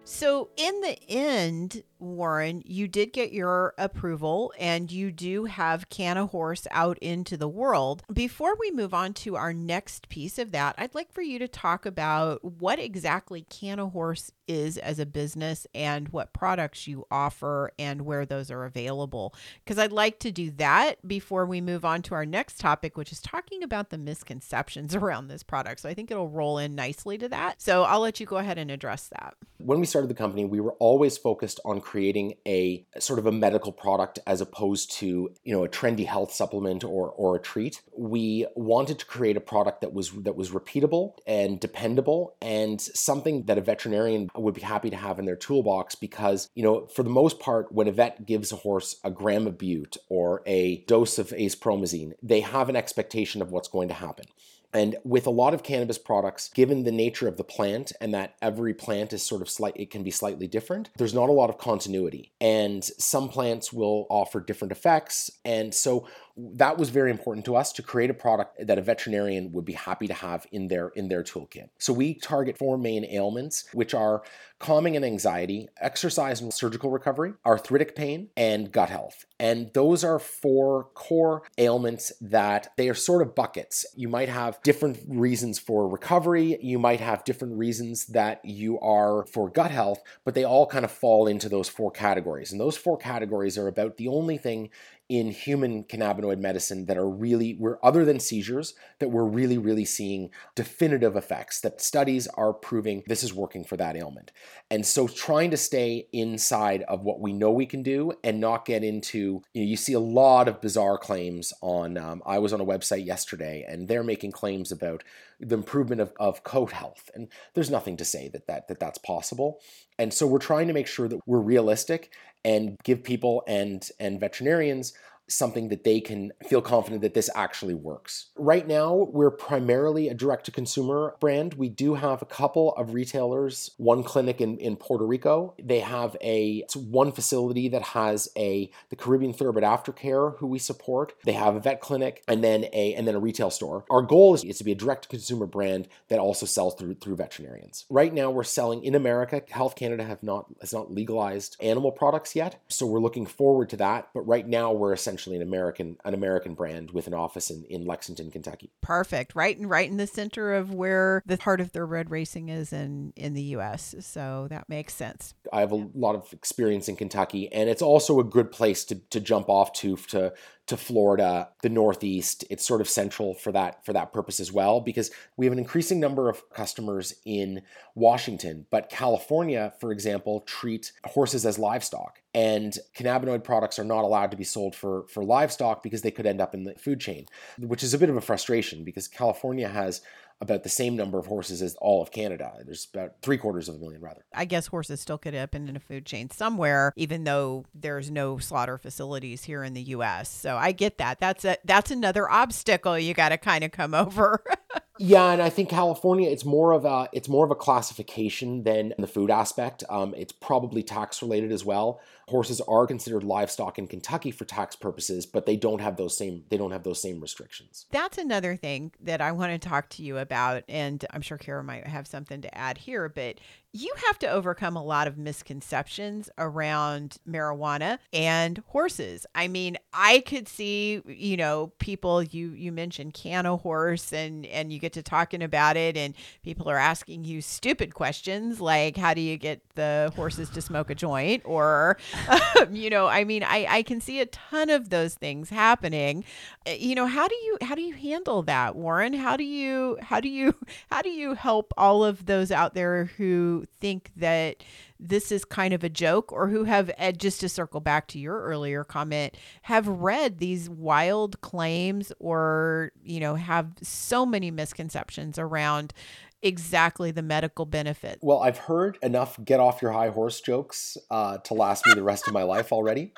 So, 0.04 0.50
in 0.58 0.82
the 0.82 0.98
end, 1.08 1.84
Warren, 2.00 2.64
you 2.66 2.88
did 2.88 3.14
get 3.14 3.32
your 3.32 3.74
approval 3.78 4.54
and 4.58 4.92
you 4.92 5.12
do 5.12 5.46
have 5.46 5.90
Cannahorse 5.90 6.66
out 6.72 6.98
into 7.00 7.38
the 7.38 7.48
world. 7.48 8.04
Before 8.12 8.56
we 8.60 8.72
move 8.72 8.94
on 8.94 9.14
to 9.16 9.36
our 9.36 9.54
next 9.54 10.10
piece 10.10 10.40
of 10.40 10.52
that, 10.52 10.76
I'd 10.78 10.96
like 10.96 11.12
for 11.12 11.22
you 11.22 11.40
to 11.40 11.48
talk 11.48 11.86
about 11.86 12.44
what 12.44 12.80
exactly 12.80 13.46
Cannahorse 13.50 14.32
is 14.50 14.78
as 14.78 15.00
a 15.00 15.06
business 15.06 15.68
and 15.76 16.10
what 16.10 16.34
products 16.34 16.88
you 16.88 17.06
offer 17.12 17.72
and 17.78 18.02
where 18.02 18.26
those 18.26 18.50
are 18.50 18.66
available. 18.66 19.34
Because 19.64 19.78
I'd 19.78 19.92
like 19.92 20.20
to 20.20 20.32
do 20.32 20.50
that 20.52 21.08
before 21.08 21.46
we 21.46 21.62
move 21.62 21.86
on 21.86 22.02
to 22.04 22.16
our 22.16 22.26
next 22.26 22.60
topic, 22.60 22.98
which 22.98 23.12
is 23.12 23.22
talking 23.22 23.64
about 23.64 23.90
the 23.90 23.98
misconceptions 23.98 24.96
around 25.00 25.28
this 25.28 25.44
product. 25.44 25.82
So 25.82 25.90
I 25.90 25.94
think 25.94 26.12
it'll 26.12 26.30
roll 26.30 26.58
in 26.58 26.76
nicely 26.76 27.18
to 27.20 27.30
that. 27.30 27.62
So 27.62 27.84
I'll 27.84 28.00
let 28.00 28.20
you 28.20 28.26
go 28.26 28.38
ahead 28.38 28.58
and 28.58 28.72
address 28.72 29.10
that. 29.10 29.36
When 29.58 29.80
we 29.80 29.86
started 29.86 30.10
the 30.10 30.16
company, 30.16 30.46
we 30.46 30.60
were 30.60 30.74
always 30.74 31.18
focused 31.18 31.60
on 31.66 31.82
creating 31.90 32.36
a 32.46 32.86
sort 33.00 33.18
of 33.18 33.26
a 33.26 33.32
medical 33.32 33.72
product 33.72 34.20
as 34.28 34.42
opposed 34.42 34.92
to 34.92 35.32
you 35.44 35.54
know 35.54 35.64
a 35.64 35.68
trendy 35.68 36.06
health 36.06 36.32
supplement 36.32 36.84
or 36.84 37.10
or 37.10 37.36
a 37.36 37.40
treat. 37.40 37.82
We 37.98 38.46
wanted 38.56 39.00
to 39.00 39.06
create 39.08 39.38
a 39.38 39.42
product 39.42 39.82
that 39.82 39.92
was 39.92 40.12
that 40.28 40.36
was 40.36 40.52
repeatable 40.52 41.14
and 41.26 41.60
dependable 41.60 42.36
and 42.44 42.80
something 42.80 43.46
that 43.46 43.58
a 43.58 43.62
veterinarian 43.62 44.30
would 44.36 44.54
be 44.54 44.62
happy 44.62 44.92
to 44.92 44.96
have 44.96 45.18
in 45.18 45.26
their 45.26 45.36
toolbox 45.36 45.96
because 45.96 46.48
you 46.54 46.62
know 46.62 46.86
for 46.96 47.02
the 47.02 47.10
most 47.10 47.40
part 47.40 47.72
when 47.72 47.88
a 47.88 47.92
vet 47.92 48.24
gives 48.24 48.52
a 48.52 48.58
horse 48.58 49.00
a 49.04 49.10
gram 49.10 49.48
of 49.48 49.58
bute 49.58 49.98
or 50.10 50.44
a 50.46 50.84
dose 50.86 51.18
of 51.18 51.30
acepromazine, 51.30 52.14
they 52.22 52.42
have 52.42 52.70
an 52.70 52.76
expectation 52.76 53.42
of 53.42 53.52
what's 53.52 53.68
going 53.68 53.88
to 53.88 53.96
happen. 53.96 54.26
And 54.74 54.98
with 55.04 55.26
a 55.26 55.32
lot 55.32 55.54
of 55.54 55.64
cannabis 55.64 55.98
products, 55.98 56.50
given 56.50 56.84
the 56.84 56.92
nature 56.92 57.28
of 57.28 57.38
the 57.38 57.44
plant 57.44 57.92
and 58.00 58.14
that 58.14 58.36
every 58.42 58.74
plant 58.74 59.14
is 59.14 59.24
sort 59.24 59.42
of 59.42 59.50
slight, 59.50 59.74
it 59.76 59.90
can 59.90 60.04
be 60.04 60.12
slightly 60.12 60.48
different, 60.48 60.90
there's 60.98 61.14
not 61.14 61.30
a 61.30 61.34
lot 61.34 61.50
of 61.50 61.58
continuity. 61.58 62.32
And 62.40 62.84
some 62.84 63.30
plants 63.30 63.74
will 63.74 64.06
offer 64.10 64.40
different 64.40 64.72
effects. 64.72 65.32
And 65.44 65.74
so 65.74 66.08
that 66.38 66.78
was 66.78 66.90
very 66.90 67.12
important 67.12 67.46
to 67.46 67.56
us 67.56 67.72
to 67.74 67.82
create 67.82 68.10
a 68.10 68.14
product 68.14 68.66
that 68.66 68.78
a 68.78 68.82
veterinarian 68.82 69.52
would 69.52 69.66
be 69.66 69.74
happy 69.74 70.08
to 70.08 70.14
have 70.14 70.46
in 70.52 70.68
their 70.68 70.90
in 70.90 71.08
their 71.08 71.24
toolkit. 71.24 71.70
So 71.78 71.94
we 71.94 72.14
target 72.14 72.58
four 72.58 72.78
main 72.78 73.06
ailments, 73.06 73.66
which 73.74 73.94
are 73.94 74.24
calming 74.60 74.96
and 74.96 75.06
anxiety, 75.06 75.70
exercise 75.80 76.42
and 76.42 76.54
surgical 76.54 76.90
recovery, 76.92 77.34
arthritic 77.46 77.96
pain, 77.96 78.30
and 78.36 78.72
gut 78.72 78.90
health. 78.90 79.26
And 79.40 79.72
those 79.74 80.04
are 80.04 80.20
four 80.20 80.90
core 80.94 81.44
ailments 81.58 82.12
that 82.20 82.74
they 82.76 82.90
are 82.90 82.94
sort 82.94 83.22
of 83.22 83.34
buckets. 83.34 83.86
You 83.96 84.10
might 84.10 84.28
have 84.28 84.62
different 84.64 85.00
reasons 85.08 85.60
for 85.60 85.88
recovery, 85.88 86.58
you 86.62 86.78
might 86.78 87.00
have 87.00 87.24
different 87.24 87.58
reasons 87.58 88.08
that 88.08 88.44
you 88.44 88.80
are 88.80 89.26
for 89.28 89.50
gut 89.50 89.72
health, 89.72 90.02
but 90.26 90.36
they 90.36 90.44
all 90.44 90.68
kind 90.68 90.84
of 90.84 90.92
fall 90.92 91.28
into 91.28 91.48
those 91.48 91.70
four 91.70 91.90
categories. 91.90 92.52
And 92.52 92.60
those 92.60 92.78
four 92.78 92.98
categories 92.98 93.58
are 93.58 93.68
about 93.68 93.96
the 93.96 94.10
only 94.10 94.38
thing 94.38 94.70
in 95.10 95.32
human 95.32 95.84
cannabinoid 95.84 96.38
medicine 96.38 96.86
that 96.86 96.98
are 96.98 97.10
really 97.10 97.58
we're 97.60 97.78
other 97.82 98.06
than 98.06 98.20
seizures 98.20 98.76
that 99.00 99.10
we're 99.10 99.26
really 99.26 99.58
really 99.58 99.84
seeing 99.84 100.30
definitive 100.54 101.16
effects 101.16 101.60
that 101.62 101.82
studies 101.82 102.28
are 102.36 102.54
proving 102.54 103.04
this 103.08 103.24
is 103.24 103.34
working 103.34 103.64
for 103.64 103.76
that 103.76 103.96
ailment. 103.96 104.32
And 104.70 104.86
so 104.86 105.08
trying 105.08 105.50
to 105.52 105.58
stay 105.58 106.08
inside 106.14 106.84
of 106.84 107.02
what 107.02 107.20
we 107.20 107.34
know 107.34 107.52
we 107.52 107.66
can 107.66 107.82
do 107.82 108.14
and 108.24 108.40
not 108.40 108.66
get 108.66 108.84
into 108.84 109.42
you, 109.54 109.64
know, 109.64 109.68
you 109.68 109.76
see 109.76 109.94
a 109.94 110.00
lot 110.00 110.48
of 110.48 110.62
bizarre 110.62 110.98
claims 110.98 111.54
on 111.62 111.98
um, 111.98 112.22
i 112.26 112.38
was 112.38 112.54
on 112.54 112.62
a 112.62 112.66
website 112.66 113.06
yesterday 113.06 113.66
and 113.68 113.88
they're 113.88 114.04
making 114.04 114.32
claims 114.32 114.72
about 114.72 115.04
the 115.40 115.56
improvement 115.56 116.02
of, 116.02 116.12
of 116.20 116.44
coat 116.44 116.72
health. 116.74 117.10
And 117.16 117.30
there's 117.54 117.70
nothing 117.70 117.98
to 117.98 118.06
say 118.06 118.28
that, 118.30 118.48
that 118.48 118.68
that 118.68 118.80
that's 118.80 118.98
possible. 118.98 119.60
And 119.98 120.14
so 120.14 120.28
we're 120.28 120.40
trying 120.40 120.68
to 120.68 120.74
make 120.74 120.88
sure 120.88 121.08
that 121.08 121.20
we're 121.26 121.40
realistic 121.40 122.12
and 122.46 122.76
give 122.84 123.04
people 123.04 123.44
and 123.48 123.90
and 124.00 124.20
veterinarians 124.20 124.94
something 125.30 125.70
that 125.70 125.84
they 125.84 126.02
can 126.02 126.32
feel 126.48 126.62
confident 126.62 127.02
that 127.02 127.14
this 127.14 127.30
actually 127.36 127.74
works. 127.74 128.30
Right 128.36 128.68
now, 128.68 129.08
we're 129.12 129.32
primarily 129.32 130.10
a 130.10 130.14
direct 130.14 130.46
to 130.46 130.52
consumer 130.52 131.16
brand. 131.20 131.54
We 131.54 131.70
do 131.70 131.96
have 131.96 132.22
a 132.22 132.26
couple 132.26 132.74
of 132.74 132.94
retailers, 132.94 133.72
one 133.78 134.04
clinic 134.04 134.42
in, 134.42 134.58
in 134.58 134.76
Puerto 134.76 135.06
Rico. 135.06 135.54
They 135.62 135.80
have 135.80 136.18
a 136.22 136.66
one 136.76 137.12
facility 137.12 137.70
that 137.70 137.82
has 137.82 138.30
a 138.38 138.72
the 138.90 138.96
Caribbean 138.96 139.34
Thoroughbred 139.34 139.64
Aftercare 139.64 140.38
who 140.38 140.48
we 140.48 140.60
support. 140.60 141.14
They 141.24 141.34
have 141.34 141.56
a 141.56 141.60
vet 141.60 141.80
clinic 141.80 142.24
and 142.28 142.44
then 142.44 142.66
a 142.74 142.94
and 142.96 143.08
then 143.08 143.16
a 143.16 143.20
retail 143.20 143.50
store. 143.50 143.86
Our 143.90 144.02
goal 144.02 144.34
is, 144.34 144.44
is 144.44 144.58
to 144.58 144.64
be 144.64 144.72
a 144.72 144.76
direct 144.76 145.04
to 145.04 145.10
consumer 145.10 145.46
brand 145.46 145.88
that 146.08 146.20
also 146.20 146.46
sells 146.46 146.76
through 146.76 146.96
through 146.96 147.16
veterinarians. 147.16 147.86
Right 147.90 148.14
now 148.14 148.32
we're 148.32 148.44
selling 148.44 148.84
in 148.84 148.96
America. 148.96 149.42
Health 149.50 149.76
Canada 149.76 150.04
have 150.04 150.24
not 150.24 150.48
has 150.62 150.74
not 150.74 150.92
legalized 150.92 151.56
animal 151.62 151.92
products 151.92 152.36
yet. 152.36 152.62
So 152.68 152.86
we're 152.86 153.00
looking 153.00 153.26
forward 153.26 153.70
to 153.70 153.78
that, 153.78 154.10
but 154.14 154.22
right 154.22 154.48
now 154.48 154.72
we're 154.72 154.94
essentially 154.94 155.19
essentially 155.20 155.36
an 155.36 155.42
American 155.42 155.98
an 156.06 156.14
American 156.14 156.54
brand 156.54 156.92
with 156.92 157.08
an 157.08 157.14
office 157.14 157.50
in, 157.50 157.66
in 157.70 157.86
Lexington, 157.86 158.32
Kentucky. 158.32 158.72
Perfect. 158.82 159.36
Right 159.36 159.58
and 159.58 159.70
right 159.70 159.90
in 159.90 159.98
the 159.98 160.08
center 160.08 160.54
of 160.54 160.74
where 160.74 161.22
the 161.26 161.38
heart 161.38 161.62
of 161.62 161.72
thoroughbred 161.72 162.10
racing 162.10 162.50
is 162.50 162.72
in 162.72 163.14
in 163.16 163.34
the 163.34 163.44
US. 163.56 163.96
So 164.00 164.48
that 164.50 164.70
makes 164.70 164.94
sense. 164.94 165.34
I 165.52 165.62
have 165.62 165.72
a 165.72 165.90
lot 165.94 166.16
of 166.16 166.32
experience 166.34 166.88
in 166.88 166.96
Kentucky 166.96 167.52
and 167.52 167.70
it's 167.70 167.82
also 167.82 168.20
a 168.20 168.24
good 168.24 168.52
place 168.52 168.84
to 168.86 168.96
to 168.96 169.20
jump 169.20 169.50
off 169.50 169.74
to 169.74 169.96
to 169.96 170.34
to 170.70 170.78
Florida, 170.78 171.50
the 171.64 171.70
Northeast. 171.70 172.46
It's 172.52 172.64
sort 172.64 172.80
of 172.80 172.88
central 172.88 173.34
for 173.34 173.52
that 173.52 173.84
for 173.84 173.92
that 173.94 174.14
purpose 174.14 174.40
as 174.40 174.52
well 174.52 174.80
because 174.80 175.10
we 175.36 175.48
have 175.48 175.54
an 175.54 175.58
increasing 175.58 176.00
number 176.00 176.30
of 176.30 176.48
customers 176.52 177.16
in 177.26 177.64
Washington, 177.96 178.68
but 178.70 178.88
California, 178.88 179.74
for 179.80 179.92
example, 179.92 180.42
treat 180.42 180.92
horses 181.06 181.44
as 181.44 181.58
livestock. 181.58 182.22
And 182.36 182.78
cannabinoid 182.96 183.44
products 183.44 183.80
are 183.80 183.84
not 183.84 184.04
allowed 184.04 184.30
to 184.30 184.38
be 184.38 184.44
sold 184.44 184.76
for, 184.76 185.08
for 185.08 185.24
livestock 185.24 185.82
because 185.82 186.04
they 186.04 186.12
could 186.12 186.28
end 186.28 186.40
up 186.40 186.54
in 186.54 186.64
the 186.64 186.76
food 186.76 187.00
chain, 187.00 187.26
which 187.58 187.82
is 187.82 187.96
a 187.96 187.98
bit 187.98 188.12
of 188.12 188.18
a 188.18 188.22
frustration 188.22 188.84
because 188.84 189.08
California 189.08 189.68
has 189.68 190.02
about 190.42 190.64
the 190.64 190.70
same 190.70 190.96
number 190.96 191.20
of 191.20 191.26
horses 191.26 191.62
as 191.62 191.76
all 191.76 192.02
of 192.02 192.12
Canada. 192.12 192.54
There's 192.66 192.88
about 192.94 193.22
three 193.22 193.38
quarters 193.38 193.68
of 193.68 193.76
a 193.76 193.78
million, 193.78 194.02
rather. 194.02 194.24
I 194.34 194.46
guess 194.46 194.68
horses 194.68 195.02
still 195.02 195.18
could 195.18 195.36
end 195.36 195.44
up 195.44 195.56
in 195.56 195.76
a 195.76 195.80
food 195.80 196.06
chain 196.06 196.30
somewhere, 196.30 196.94
even 196.96 197.26
though 197.26 197.66
there's 197.74 198.10
no 198.10 198.38
slaughter 198.38 198.78
facilities 198.78 199.44
here 199.44 199.64
in 199.64 199.74
the 199.74 199.82
U.S. 199.82 200.30
So 200.30 200.56
I 200.56 200.72
get 200.72 200.98
that. 201.00 201.20
That's 201.20 201.44
a 201.44 201.58
that's 201.66 201.92
another 201.92 202.30
obstacle 202.30 202.98
you 202.98 203.14
got 203.14 203.30
to 203.30 203.38
kind 203.38 203.64
of 203.64 203.72
come 203.72 203.94
over. 203.94 204.44
Yeah, 205.02 205.32
and 205.32 205.42
I 205.42 205.50
think 205.50 205.70
California 205.70 206.30
it's 206.30 206.44
more 206.44 206.74
of 206.74 206.84
a 206.84 207.08
it's 207.14 207.30
more 207.30 207.46
of 207.46 207.52
a 207.52 207.56
classification 207.56 208.64
than 208.64 208.94
the 209.00 209.08
food 209.08 209.32
aspect. 209.32 209.84
Um, 209.90 210.14
it's 210.18 210.34
probably 210.34 210.84
tax 210.84 211.22
related 211.22 211.54
as 211.54 211.64
well. 211.64 212.02
Horses 212.28 212.60
are 212.62 212.86
considered 212.86 213.24
livestock 213.24 213.80
in 213.80 213.88
Kentucky 213.88 214.30
for 214.30 214.44
tax 214.44 214.76
purposes, 214.76 215.26
but 215.26 215.46
they 215.46 215.56
don't 215.56 215.80
have 215.80 215.96
those 215.96 216.18
same 216.18 216.44
they 216.50 216.58
don't 216.58 216.72
have 216.72 216.84
those 216.84 217.02
same 217.02 217.22
restrictions. 217.22 217.86
That's 217.92 218.18
another 218.18 218.58
thing 218.58 218.92
that 219.00 219.22
I 219.22 219.32
want 219.32 219.60
to 219.60 219.70
talk 219.70 219.88
to 219.92 220.04
you 220.04 220.18
about, 220.18 220.64
and 220.68 221.04
I'm 221.12 221.22
sure 221.22 221.38
Cara 221.38 221.64
might 221.64 221.88
have 221.88 222.06
something 222.06 222.42
to 222.42 222.58
add 222.58 222.80
here. 222.80 223.08
But 223.08 223.40
you 223.72 223.94
have 224.08 224.18
to 224.20 224.28
overcome 224.28 224.76
a 224.76 224.84
lot 224.84 225.08
of 225.08 225.18
misconceptions 225.18 226.30
around 226.40 227.18
marijuana 227.28 228.00
and 228.12 228.64
horses. 228.68 229.28
I 229.36 229.48
mean, 229.48 229.78
I 229.94 230.22
could 230.22 230.48
see, 230.48 231.02
you 231.06 231.38
know, 231.38 231.72
people 231.80 232.24
you 232.24 232.50
you 232.50 232.72
mentioned 232.72 233.14
Cannahorse 233.14 234.12
and 234.12 234.46
and 234.48 234.74
you 234.74 234.80
get 234.80 234.94
to 234.94 235.04
talking 235.04 235.44
about 235.44 235.78
it 235.78 235.96
and 235.96 236.16
people 236.44 236.68
are 236.70 236.78
asking 236.78 237.26
you 237.26 237.42
stupid 237.42 237.94
questions 237.94 238.60
like 238.60 238.98
how 238.98 239.14
do 239.14 239.22
you 239.22 239.38
get 239.38 239.62
the 239.76 240.12
horses 240.16 240.50
to 240.52 240.62
smoke 240.62 240.90
a 240.90 240.96
joint 240.96 241.44
or 241.46 241.98
um, 242.60 242.76
you 242.76 242.90
know, 242.90 243.08
I 243.08 243.24
mean, 243.24 243.44
I 243.44 243.66
I 243.70 243.84
can 243.84 244.02
see 244.02 244.20
a 244.20 244.26
ton 244.26 244.70
of 244.70 244.90
those 244.90 245.14
things 245.14 245.50
happening. 245.50 246.24
Uh, 246.68 246.72
You 246.72 246.96
know, 246.96 247.06
how 247.06 247.28
do 247.28 247.36
you 247.36 247.58
how 247.62 247.76
do 247.76 247.82
you 247.82 247.94
handle 247.94 248.42
that, 248.44 248.76
Warren? 248.76 249.14
How 249.14 249.38
do 249.38 249.44
you 249.44 249.98
how 250.02 250.20
do 250.20 250.30
you 250.30 250.56
how 250.92 251.02
do 251.02 251.10
you 251.10 251.34
help 251.36 251.74
all 251.78 252.04
of 252.04 252.26
those 252.26 252.52
out 252.52 252.74
there 252.74 253.06
who 253.18 253.59
think 253.66 254.12
that 254.16 254.64
this 255.00 255.32
is 255.32 255.46
kind 255.46 255.74
of 255.74 255.84
a 255.84 255.90
joke 255.90 256.32
or 256.32 256.48
who 256.48 256.64
have 256.64 256.92
uh, 256.98 257.12
just 257.12 257.40
to 257.42 257.50
circle 257.50 257.80
back 257.80 258.08
to 258.08 258.20
your 258.20 258.42
earlier 258.42 258.84
comment 258.84 259.36
have 259.64 259.88
read 259.88 260.40
these 260.40 260.70
wild 260.70 261.40
claims 261.42 262.12
or 262.20 262.92
you 263.04 263.20
know 263.20 263.36
have 263.36 263.72
so 263.82 264.26
many 264.26 264.52
misconceptions 264.52 265.38
around 265.40 265.94
exactly 266.42 267.12
the 267.12 267.22
medical 267.22 267.66
benefit 267.66 268.18
Well, 268.22 268.40
I've 268.40 268.58
heard 268.58 268.98
enough 269.02 269.38
get 269.44 269.60
off 269.60 269.82
your 269.82 269.92
high 269.92 270.10
horse 270.10 270.40
jokes 270.42 270.98
uh, 271.12 271.38
to 271.40 271.54
last 271.54 271.86
me 271.86 271.94
the 271.94 272.04
rest 272.04 272.28
of 272.28 272.34
my 272.34 272.44
life 272.44 272.72
already. 272.72 273.14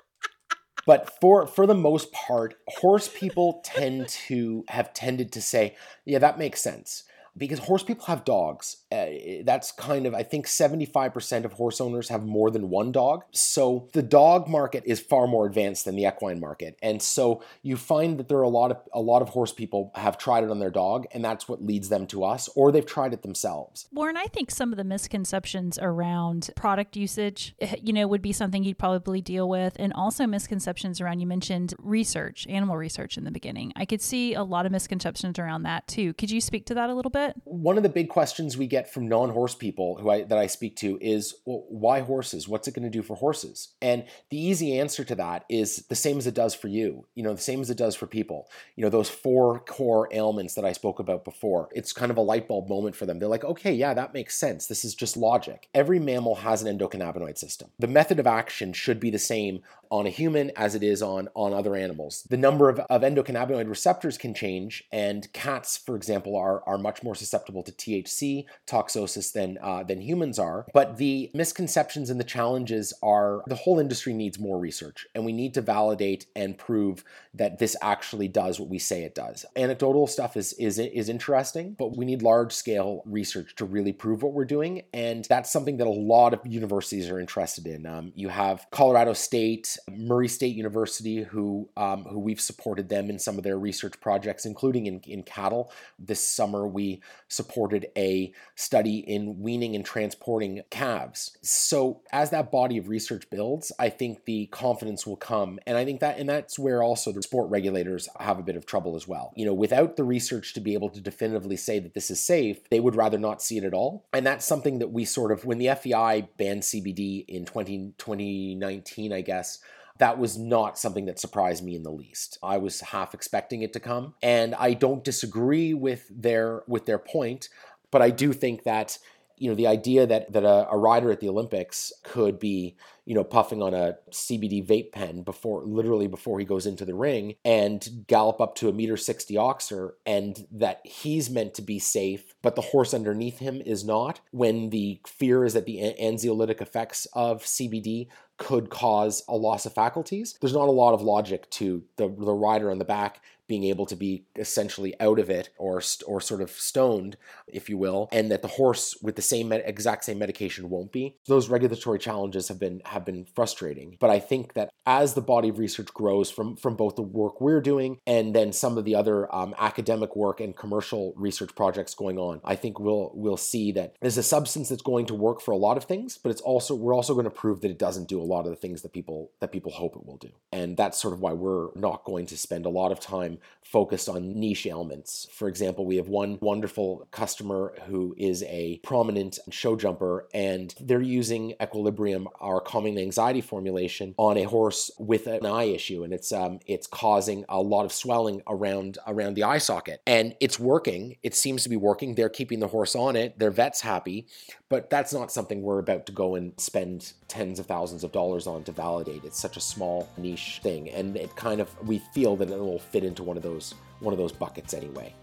But 0.86 1.20
for 1.20 1.46
for 1.46 1.68
the 1.68 1.76
most 1.76 2.12
part, 2.12 2.56
horse 2.68 3.10
people 3.14 3.62
tend 3.64 4.08
to 4.08 4.64
have 4.68 4.94
tended 4.94 5.32
to 5.34 5.42
say, 5.42 5.76
"Yeah, 6.06 6.20
that 6.20 6.40
makes 6.40 6.62
sense." 6.62 7.04
Because 7.38 7.60
horse 7.60 7.84
people 7.84 8.06
have 8.06 8.26
dogs. 8.26 8.78
Uh, 8.92 9.06
that's 9.44 9.72
kind 9.72 10.06
of, 10.06 10.14
I 10.14 10.24
think 10.24 10.48
75% 10.48 11.46
of 11.46 11.54
horse 11.54 11.80
owners 11.80 12.10
have 12.10 12.26
more 12.26 12.52
than 12.52 12.70
one 12.70 12.92
dog. 12.92 13.24
So 13.32 13.90
the 13.94 14.02
dog 14.02 14.48
market 14.48 14.84
is 14.86 15.00
far 15.00 15.28
more 15.28 15.46
advanced 15.46 15.86
than 15.86 15.96
the 15.96 16.06
equine 16.06 16.40
market. 16.40 16.78
And 16.82 17.02
so 17.02 17.44
you 17.62 17.78
find 17.78 18.18
that 18.20 18.28
there 18.28 18.38
are 18.38 18.44
a 18.44 18.50
lot 18.50 18.72
of 18.72 18.78
a 18.94 19.00
lot 19.00 19.22
of 19.22 19.30
horse 19.30 19.54
people 19.54 19.92
have 19.96 20.18
tried 20.18 20.44
it 20.44 20.50
on 20.50 20.60
their 20.60 20.70
dog, 20.70 21.06
and 21.12 21.24
that's 21.24 21.48
what 21.48 21.64
leads 21.64 21.90
them 21.90 22.08
to 22.08 22.24
us, 22.24 22.50
or 22.56 22.72
they've 22.72 22.86
tried 22.86 23.14
it 23.14 23.22
themselves. 23.22 23.88
Warren, 23.92 24.18
I 24.18 24.26
think 24.26 24.52
some 24.52 24.72
of 24.72 24.78
the 24.78 24.84
misconceptions 24.84 25.80
around 25.82 26.50
product 26.56 26.96
usage, 26.96 27.56
eh, 27.62 27.76
you 27.82 27.94
know, 27.94 28.08
would 28.08 28.22
be 28.22 28.34
something 28.34 28.64
you'd 28.64 28.78
probably 28.78 29.22
deal 29.22 29.48
with. 29.48 29.76
And 29.80 29.94
also 29.94 30.28
misconceptions 30.28 31.00
around, 31.00 31.20
you 31.20 31.28
mentioned 31.28 31.74
research, 31.80 32.48
animal 32.48 32.78
research 32.78 33.18
in 33.18 33.24
the 33.24 33.32
beginning. 33.32 33.72
I 33.76 33.86
could 33.86 34.02
see 34.02 34.34
a 34.34 34.44
lot 34.44 34.66
of 34.66 34.72
misconceptions 34.72 35.40
around 35.40 35.64
that 35.64 35.88
too. 35.88 36.14
Could 36.14 36.32
you 36.32 36.42
speak 36.42 36.66
to 36.68 36.74
that 36.74 36.90
a 36.90 36.94
little 36.94 37.12
bit? 37.12 37.21
One 37.44 37.78
of 37.78 37.84
the 37.84 37.90
big 37.90 38.10
questions 38.10 38.58
we 38.58 38.68
get 38.68 38.92
from 38.92 39.08
non-horse 39.08 39.56
people 39.56 39.98
who 39.98 40.10
I 40.10 40.24
that 40.24 40.38
I 40.38 40.48
speak 40.48 40.76
to 40.78 40.98
is, 41.02 41.36
well, 41.46 41.66
why 41.70 42.02
horses? 42.02 42.48
What's 42.48 42.68
it 42.68 42.74
going 42.74 42.84
to 42.84 42.90
do 42.90 43.02
for 43.02 43.16
horses? 43.16 43.70
And 43.82 44.06
the 44.30 44.38
easy 44.38 44.80
answer 44.80 45.04
to 45.04 45.16
that 45.16 45.46
is 45.50 45.86
the 45.88 45.96
same 45.96 46.18
as 46.18 46.28
it 46.28 46.34
does 46.34 46.54
for 46.54 46.68
you. 46.68 47.06
You 47.16 47.24
know, 47.24 47.34
the 47.34 47.42
same 47.42 47.62
as 47.62 47.70
it 47.70 47.78
does 47.78 47.96
for 47.96 48.08
people. 48.08 48.50
You 48.76 48.84
know, 48.84 48.90
those 48.90 49.10
four 49.10 49.60
core 49.60 50.08
ailments 50.12 50.56
that 50.56 50.66
I 50.66 50.74
spoke 50.74 51.00
about 51.00 51.26
before. 51.26 51.70
It's 51.74 51.94
kind 51.94 52.12
of 52.12 52.18
a 52.18 52.22
light 52.22 52.48
bulb 52.48 52.70
moment 52.70 52.96
for 52.96 53.06
them. 53.06 53.20
They're 53.20 53.30
like, 53.30 53.46
okay, 53.46 53.74
yeah, 53.74 53.94
that 53.94 54.14
makes 54.14 54.38
sense. 54.38 54.68
This 54.68 54.86
is 54.86 54.96
just 54.96 55.18
logic. 55.18 55.68
Every 55.74 56.00
mammal 56.00 56.36
has 56.36 56.64
an 56.64 56.78
endocannabinoid 56.78 57.38
system. 57.38 57.70
The 57.80 57.88
method 57.88 58.20
of 58.20 58.28
action 58.28 58.74
should 58.74 59.00
be 59.00 59.10
the 59.10 59.20
same 59.20 59.62
on 59.92 60.08
a 60.08 60.10
human 60.10 60.52
as 60.56 60.74
it 60.74 60.82
is 60.82 61.02
on 61.02 61.28
on 61.36 61.54
other 61.54 61.76
animals. 61.76 62.26
The 62.30 62.38
number 62.38 62.70
of, 62.70 62.80
of 62.80 63.02
endocannabinoid 63.02 63.70
receptors 63.70 64.18
can 64.18 64.34
change, 64.34 64.86
and 64.92 65.32
cats, 65.34 65.78
for 65.78 65.96
example, 65.96 66.36
are 66.36 66.64
are 66.66 66.78
much 66.78 67.04
more 67.04 67.14
susceptible 67.14 67.62
to 67.64 67.72
THC 67.72 68.46
toxosis 68.66 69.34
than 69.34 69.58
uh, 69.62 69.84
than 69.84 70.02
humans 70.02 70.40
are. 70.40 70.66
But 70.74 70.98
the 70.98 71.30
misconceptions 71.34 72.10
and 72.10 72.20
the 72.20 72.24
challenges 72.24 72.94
are 73.04 73.44
the 73.48 73.56
whole 73.56 73.80
industry 73.80 74.14
needs 74.14 74.40
more 74.40 74.58
research, 74.58 75.06
and 75.14 75.26
we 75.26 75.34
need 75.34 75.54
to 75.56 75.62
validate 75.62 76.26
and 76.36 76.58
prove 76.58 77.04
that 77.34 77.60
this 77.60 77.76
actually 77.82 78.30
does 78.30 78.60
what 78.60 78.70
we 78.70 78.80
say 78.80 79.04
it 79.04 79.14
does. 79.14 79.46
Anecdotal 79.56 80.08
stuff 80.08 80.38
is 80.38 80.54
is 80.54 80.80
is 80.80 81.10
interesting, 81.10 81.76
but 81.78 81.98
we 81.98 82.06
need 82.06 82.22
large 82.22 82.54
scale 82.54 83.04
research 83.06 83.56
to 83.58 83.66
really 83.66 83.92
prove 83.92 84.24
what 84.24 84.34
we're 84.34 84.46
doing, 84.46 84.84
and 84.94 85.26
that's 85.26 85.52
something 85.52 85.78
that 85.78 85.88
a 85.88 85.90
lot 85.90 86.34
of 86.34 86.40
universities 86.46 87.10
are 87.10 87.20
interested 87.20 87.68
in. 87.68 87.86
Um, 87.86 88.14
you 88.16 88.30
have 88.30 88.66
Colorado 88.72 89.14
State, 89.14 89.78
Murray 89.90 90.28
State 90.28 90.56
University, 90.56 91.24
who 91.24 91.70
um, 91.78 92.04
who 92.04 92.20
we've 92.20 92.42
supported 92.42 92.90
them 92.90 93.10
in 93.10 93.20
some 93.20 93.38
of 93.38 93.44
their 93.44 93.58
research 93.58 94.00
projects, 94.00 94.46
including 94.46 94.86
in, 94.86 95.00
in 95.02 95.24
cattle. 95.24 95.72
This 95.98 96.24
summer, 96.24 96.68
we 96.68 97.02
supported 97.28 97.88
a 97.98 98.34
study 98.56 99.00
in 99.00 99.40
weaning 99.40 99.76
and 99.76 99.86
transporting 99.86 100.62
calves. 100.70 101.38
So 101.42 102.02
as 102.12 102.30
that 102.32 102.52
body 102.52 102.78
of 102.78 102.90
research 102.90 103.30
builds, 103.30 103.72
I 103.80 103.90
think 103.90 104.26
the 104.26 104.48
confidence 104.48 105.06
will 105.06 105.18
come, 105.18 105.60
and 105.66 105.78
I 105.78 105.86
think 105.86 106.00
that 106.02 106.18
and 106.18 106.30
that's 106.30 106.60
where 106.60 106.84
also 106.84 107.12
the 107.12 107.24
sport 107.24 107.50
regulators 107.50 108.10
have 108.20 108.40
a 108.40 108.44
bit 108.44 108.56
of 108.56 108.66
trouble 108.66 108.96
as 108.96 109.08
well. 109.08 109.34
You 109.36 109.46
know, 109.46 109.54
without 109.54 109.96
the 109.96 110.04
research 110.04 110.54
to 110.54 110.60
be 110.60 110.74
able 110.74 110.90
to 110.90 111.02
definitively 111.02 111.58
say 111.58 111.80
that 111.80 111.94
this 111.94 112.12
is 112.12 112.20
safe, 112.20 112.70
they 112.70 112.80
would 112.80 112.96
rather 112.96 113.18
not 113.18 113.42
see 113.42 113.58
it 113.58 113.64
at 113.64 113.74
all, 113.74 114.06
and 114.14 114.26
that's 114.26 114.46
something 114.46 114.80
that 114.80 114.92
we 114.92 115.06
sort 115.06 115.32
of 115.32 115.46
when 115.46 115.58
the 115.58 115.74
FEI 115.76 116.28
banned 116.38 116.64
CBD 116.64 117.26
in 117.28 117.46
20, 117.46 117.94
2019, 117.98 119.14
I 119.14 119.22
guess 119.22 119.60
that 120.02 120.18
was 120.18 120.36
not 120.36 120.80
something 120.80 121.06
that 121.06 121.20
surprised 121.20 121.64
me 121.64 121.76
in 121.76 121.84
the 121.84 121.92
least. 121.92 122.40
I 122.42 122.58
was 122.58 122.82
half 122.82 123.14
expecting 123.14 123.62
it 123.62 123.72
to 123.74 123.80
come, 123.80 124.16
and 124.24 124.56
I 124.56 124.74
don't 124.74 125.04
disagree 125.04 125.76
with 125.76 126.08
their 126.10 126.64
with 126.68 126.88
their 126.88 126.98
point, 126.98 127.50
but 127.92 128.02
I 128.02 128.10
do 128.10 128.34
think 128.34 128.64
that 128.64 128.98
you 129.42 129.50
know 129.50 129.56
the 129.56 129.66
idea 129.66 130.06
that 130.06 130.32
that 130.32 130.44
a, 130.44 130.70
a 130.70 130.78
rider 130.78 131.12
at 131.12 131.20
the 131.20 131.28
Olympics 131.28 131.92
could 132.04 132.38
be 132.40 132.76
you 133.06 133.16
know 133.16 133.24
puffing 133.24 133.64
on 133.64 133.74
a 133.74 133.96
CBD 134.12 134.66
vape 134.66 134.92
pen 134.92 135.24
before 135.24 135.64
literally 135.64 136.06
before 136.06 136.38
he 136.38 136.46
goes 136.46 136.68
into 136.68 136.86
the 136.86 136.94
ring 136.94 137.34
and 137.44 138.06
gallop 138.06 138.40
up 138.40 138.54
to 138.56 138.70
a 138.70 138.74
meter 138.74 138.96
60 138.96 139.34
oxer 139.36 139.94
and 140.06 140.46
that 140.52 140.82
he's 140.86 141.32
meant 141.32 141.56
to 141.56 141.64
be 141.64 141.80
safe 141.80 142.36
but 142.44 142.56
the 142.56 142.62
horse 142.62 142.94
underneath 142.94 143.40
him 143.40 143.62
is 143.66 143.84
not 143.84 144.22
when 144.30 144.70
the 144.70 145.02
fear 145.08 145.44
is 145.44 145.56
that 145.56 145.66
the 145.66 145.96
anxiolytic 146.00 146.62
effects 146.62 147.08
of 147.14 147.42
CBD 147.44 148.08
could 148.38 148.72
cause 148.72 149.24
a 149.28 149.36
loss 149.36 149.68
of 149.68 149.74
faculties. 149.74 150.36
There's 150.42 150.54
not 150.54 150.68
a 150.68 150.72
lot 150.72 150.96
of 150.96 151.02
logic 151.04 151.48
to 151.52 151.84
the 151.98 152.08
the 152.08 152.34
rider 152.34 152.72
on 152.72 152.80
the 152.80 152.86
back 152.86 153.22
being 153.52 153.64
able 153.66 153.86
to 153.86 153.96
be 153.96 154.24
essentially 154.36 154.94
out 155.00 155.20
of 155.20 155.30
it 155.30 155.50
or 155.58 155.82
or 156.08 156.22
sort 156.22 156.42
of 156.42 156.52
stoned 156.52 157.18
if 157.48 157.70
you 157.70 157.78
will 157.78 158.08
and 158.12 158.32
that 158.32 158.42
the 158.42 158.48
horse 158.60 158.96
with 159.02 159.16
the 159.16 159.22
same 159.22 159.52
exact 159.52 160.06
same 160.06 160.20
medication 160.20 160.70
won't 160.70 160.92
be 160.92 161.18
those 161.28 161.50
regulatory 161.50 162.00
challenges 162.00 162.48
have 162.48 162.60
been 162.60 162.82
have 162.86 163.06
been 163.06 163.26
frustrating. 163.36 163.98
But 164.00 164.10
i 164.10 164.20
think 164.20 164.54
that 164.54 164.70
as 164.86 165.14
the 165.14 165.28
body 165.34 165.50
of 165.50 165.60
research 165.60 165.94
grows 165.94 166.32
from 166.32 166.56
from 166.56 166.76
both 166.76 166.96
the 166.96 167.02
work 167.22 167.42
we're 167.42 167.62
doing 167.62 168.00
and 168.08 168.34
then 168.36 168.54
some 168.54 168.78
of 168.78 168.86
the 168.86 168.96
other 168.96 169.18
um, 169.36 169.54
academic 169.58 170.16
work 170.16 170.40
and 170.40 170.56
commercial 170.56 171.14
research 171.16 171.54
projects 171.56 171.94
going 171.94 172.18
on 172.18 172.42
i 172.44 172.56
think 172.56 172.80
we'll 172.80 173.12
we'll 173.14 173.38
see 173.38 173.72
that 173.72 173.96
there's 174.02 174.18
a 174.18 174.24
substance 174.24 174.70
that's 174.70 174.82
going 174.82 175.06
to 175.06 175.14
work 175.14 175.42
for 175.42 175.52
a 175.52 175.58
lot 175.58 175.78
of 175.78 175.86
things 175.86 176.18
but 176.18 176.30
it's 176.30 176.42
also 176.42 176.74
we're 176.76 176.96
also 176.96 177.14
going 177.14 177.26
to 177.26 177.30
prove 177.30 177.62
that 177.62 177.72
it 177.72 177.80
doesn't 177.80 178.08
do 178.08 178.22
a 178.22 178.24
lot 178.24 178.46
of 178.46 178.52
the 178.52 178.56
things 178.56 178.82
that 178.82 178.94
people 178.94 179.32
that 179.40 179.52
people 179.52 179.72
hope 179.72 179.96
it 179.96 180.06
will 180.06 180.18
do. 180.18 180.30
And 180.52 180.78
that's 180.78 181.02
sort 181.02 181.14
of 181.14 181.20
why 181.20 181.34
we're 181.34 181.70
not 181.76 182.04
going 182.04 182.26
to 182.28 182.38
spend 182.38 182.66
a 182.66 182.70
lot 182.70 182.92
of 182.92 183.00
time 183.00 183.40
focused 183.64 184.10
on 184.10 184.40
niche 184.40 184.66
ailments. 184.66 185.28
For 185.32 185.48
example, 185.48 185.86
we 185.86 185.96
have 185.98 186.10
one 186.10 186.38
wonderful 186.42 187.08
customer 187.12 187.74
who 187.88 188.14
is 188.18 188.44
a 188.44 188.80
prominent 188.84 189.40
show 189.50 189.76
jumper, 189.76 190.28
and 190.34 190.74
they're 190.80 191.02
using 191.02 191.54
Equilibrium, 191.62 192.28
our 192.40 192.60
calming 192.60 192.98
anxiety 192.98 193.42
formulation, 193.42 194.14
on 194.18 194.38
a 194.38 194.44
horse 194.44 194.92
with 195.00 195.28
an 195.28 195.46
eye 195.46 195.64
issue, 195.64 196.04
and 196.04 196.14
it's 196.14 196.32
um, 196.32 196.60
it's 196.66 196.88
causing 196.88 197.46
a 197.50 197.62
lot 197.62 197.86
of 197.86 197.92
swelling 197.92 198.42
around 198.48 198.98
around 199.08 199.36
the 199.36 199.44
eye 199.44 199.58
socket, 199.58 200.02
and 200.06 200.36
it's 200.40 200.60
working. 200.60 201.18
It 201.24 201.36
seems 201.36 201.64
to 201.64 201.70
be 201.70 201.78
working. 201.78 202.16
They're 202.16 202.30
keeping 202.30 202.60
the 202.60 202.68
horse 202.68 202.96
on 202.96 203.16
it. 203.16 203.40
Their 203.40 203.52
vet's 203.52 203.82
happy, 203.82 204.28
but 204.70 204.90
that's 204.90 205.14
not 205.14 205.32
something 205.32 205.62
we're 205.62 205.80
about 205.80 206.06
to 206.08 206.12
go 206.12 206.36
and 206.36 206.54
spend 206.60 207.14
tens 207.28 207.60
of 207.60 207.66
thousands 207.66 208.04
of 208.04 208.12
dollars 208.12 208.48
on 208.48 208.64
to 208.64 208.72
validate. 208.72 209.24
It's 209.24 209.40
such 209.40 209.56
a 209.56 209.62
small 209.62 210.10
niche 210.18 210.60
thing, 210.62 210.90
and 210.90 211.16
it 211.16 211.36
kind 211.36 211.62
of 211.62 211.70
we 211.88 212.00
feel 212.14 212.36
that 212.38 212.50
it 212.50 212.60
will 212.60 212.80
fit 212.80 213.04
into 213.04 213.24
one 213.24 213.31
of 213.38 213.44
those 213.44 213.74
one 214.00 214.14
of 214.14 214.18
those 214.18 214.32
buckets 214.32 214.74
anyway. 214.74 215.14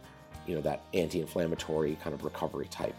You 0.47 0.55
know 0.55 0.61
that 0.63 0.83
anti-inflammatory 0.95 1.99
kind 2.03 2.15
of 2.15 2.25
recovery 2.25 2.69
type. 2.71 2.95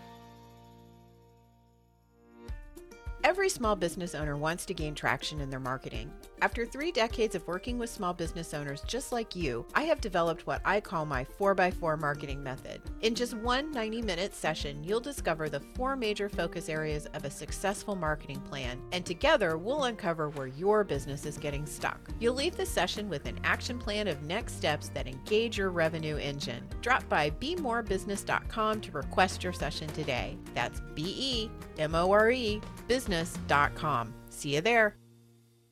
Every 3.23 3.49
small 3.49 3.75
business 3.75 4.15
owner 4.15 4.37
wants 4.37 4.65
to 4.67 4.73
gain 4.73 4.95
traction 4.95 5.41
in 5.41 5.49
their 5.49 5.59
marketing. 5.59 6.11
After 6.41 6.65
three 6.65 6.91
decades 6.91 7.35
of 7.35 7.45
working 7.47 7.77
with 7.77 7.89
small 7.89 8.13
business 8.13 8.53
owners 8.53 8.81
just 8.87 9.11
like 9.11 9.35
you, 9.35 9.65
I 9.73 9.83
have 9.83 9.99
developed 9.99 10.47
what 10.47 10.61
I 10.63 10.79
call 10.79 11.05
my 11.05 11.25
4x4 11.25 11.99
marketing 11.99 12.41
method. 12.41 12.81
In 13.01 13.13
just 13.13 13.33
one 13.33 13.71
90 13.71 14.01
minute 14.01 14.33
session, 14.33 14.81
you'll 14.83 15.01
discover 15.01 15.49
the 15.49 15.59
four 15.75 15.97
major 15.97 16.29
focus 16.29 16.69
areas 16.69 17.07
of 17.07 17.25
a 17.25 17.29
successful 17.29 17.95
marketing 17.95 18.39
plan, 18.41 18.81
and 18.93 19.05
together 19.05 19.57
we'll 19.57 19.85
uncover 19.85 20.29
where 20.29 20.47
your 20.47 20.85
business 20.85 21.25
is 21.25 21.37
getting 21.37 21.65
stuck. 21.65 22.09
You'll 22.19 22.35
leave 22.35 22.55
the 22.55 22.65
session 22.65 23.09
with 23.09 23.25
an 23.25 23.39
action 23.43 23.77
plan 23.77 24.07
of 24.07 24.23
next 24.23 24.55
steps 24.55 24.89
that 24.89 25.07
engage 25.07 25.57
your 25.57 25.71
revenue 25.71 26.15
engine. 26.15 26.63
Drop 26.81 27.07
by 27.09 27.31
bemorebusiness.com 27.31 28.81
to 28.81 28.91
request 28.91 29.43
your 29.43 29.53
session 29.53 29.87
today. 29.89 30.37
That's 30.53 30.81
B 30.95 31.03
E 31.17 31.51
M 31.77 31.95
O 31.95 32.11
R 32.11 32.31
E 32.31 32.61
business.com. 32.87 34.13
See 34.29 34.55
you 34.55 34.61
there. 34.61 34.95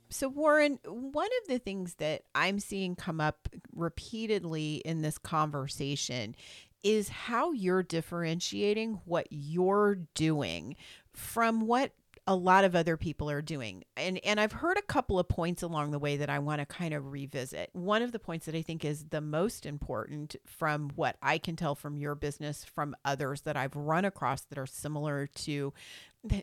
So, 0.09 0.29
Warren, 0.29 0.79
one 0.85 1.29
of 1.43 1.49
the 1.49 1.59
things 1.59 1.95
that 1.95 2.23
I'm 2.33 2.59
seeing 2.59 2.95
come 2.95 3.19
up 3.19 3.49
repeatedly 3.75 4.75
in 4.85 5.01
this 5.01 5.17
conversation 5.17 6.35
is 6.83 7.09
how 7.09 7.51
you're 7.51 7.83
differentiating 7.83 9.01
what 9.05 9.27
you're 9.29 9.95
doing 10.13 10.75
from 11.13 11.61
what 11.61 11.91
a 12.29 12.35
lot 12.35 12.65
of 12.65 12.75
other 12.75 12.97
people 12.97 13.29
are 13.29 13.41
doing. 13.41 13.83
And 13.95 14.19
and 14.23 14.39
I've 14.39 14.51
heard 14.51 14.77
a 14.77 14.81
couple 14.81 15.17
of 15.17 15.29
points 15.29 15.63
along 15.63 15.91
the 15.91 15.99
way 15.99 16.17
that 16.17 16.29
I 16.29 16.39
want 16.39 16.59
to 16.59 16.65
kind 16.65 16.93
of 16.93 17.11
revisit. 17.11 17.69
One 17.71 18.01
of 18.01 18.11
the 18.11 18.19
points 18.19 18.45
that 18.45 18.55
I 18.55 18.61
think 18.61 18.83
is 18.83 19.05
the 19.05 19.21
most 19.21 19.65
important 19.65 20.35
from 20.45 20.89
what 20.95 21.15
I 21.21 21.37
can 21.37 21.55
tell 21.55 21.73
from 21.73 21.97
your 21.97 22.15
business 22.15 22.65
from 22.65 22.95
others 23.05 23.41
that 23.41 23.55
I've 23.55 23.75
run 23.75 24.03
across 24.03 24.41
that 24.41 24.57
are 24.57 24.65
similar 24.65 25.27
to 25.35 25.73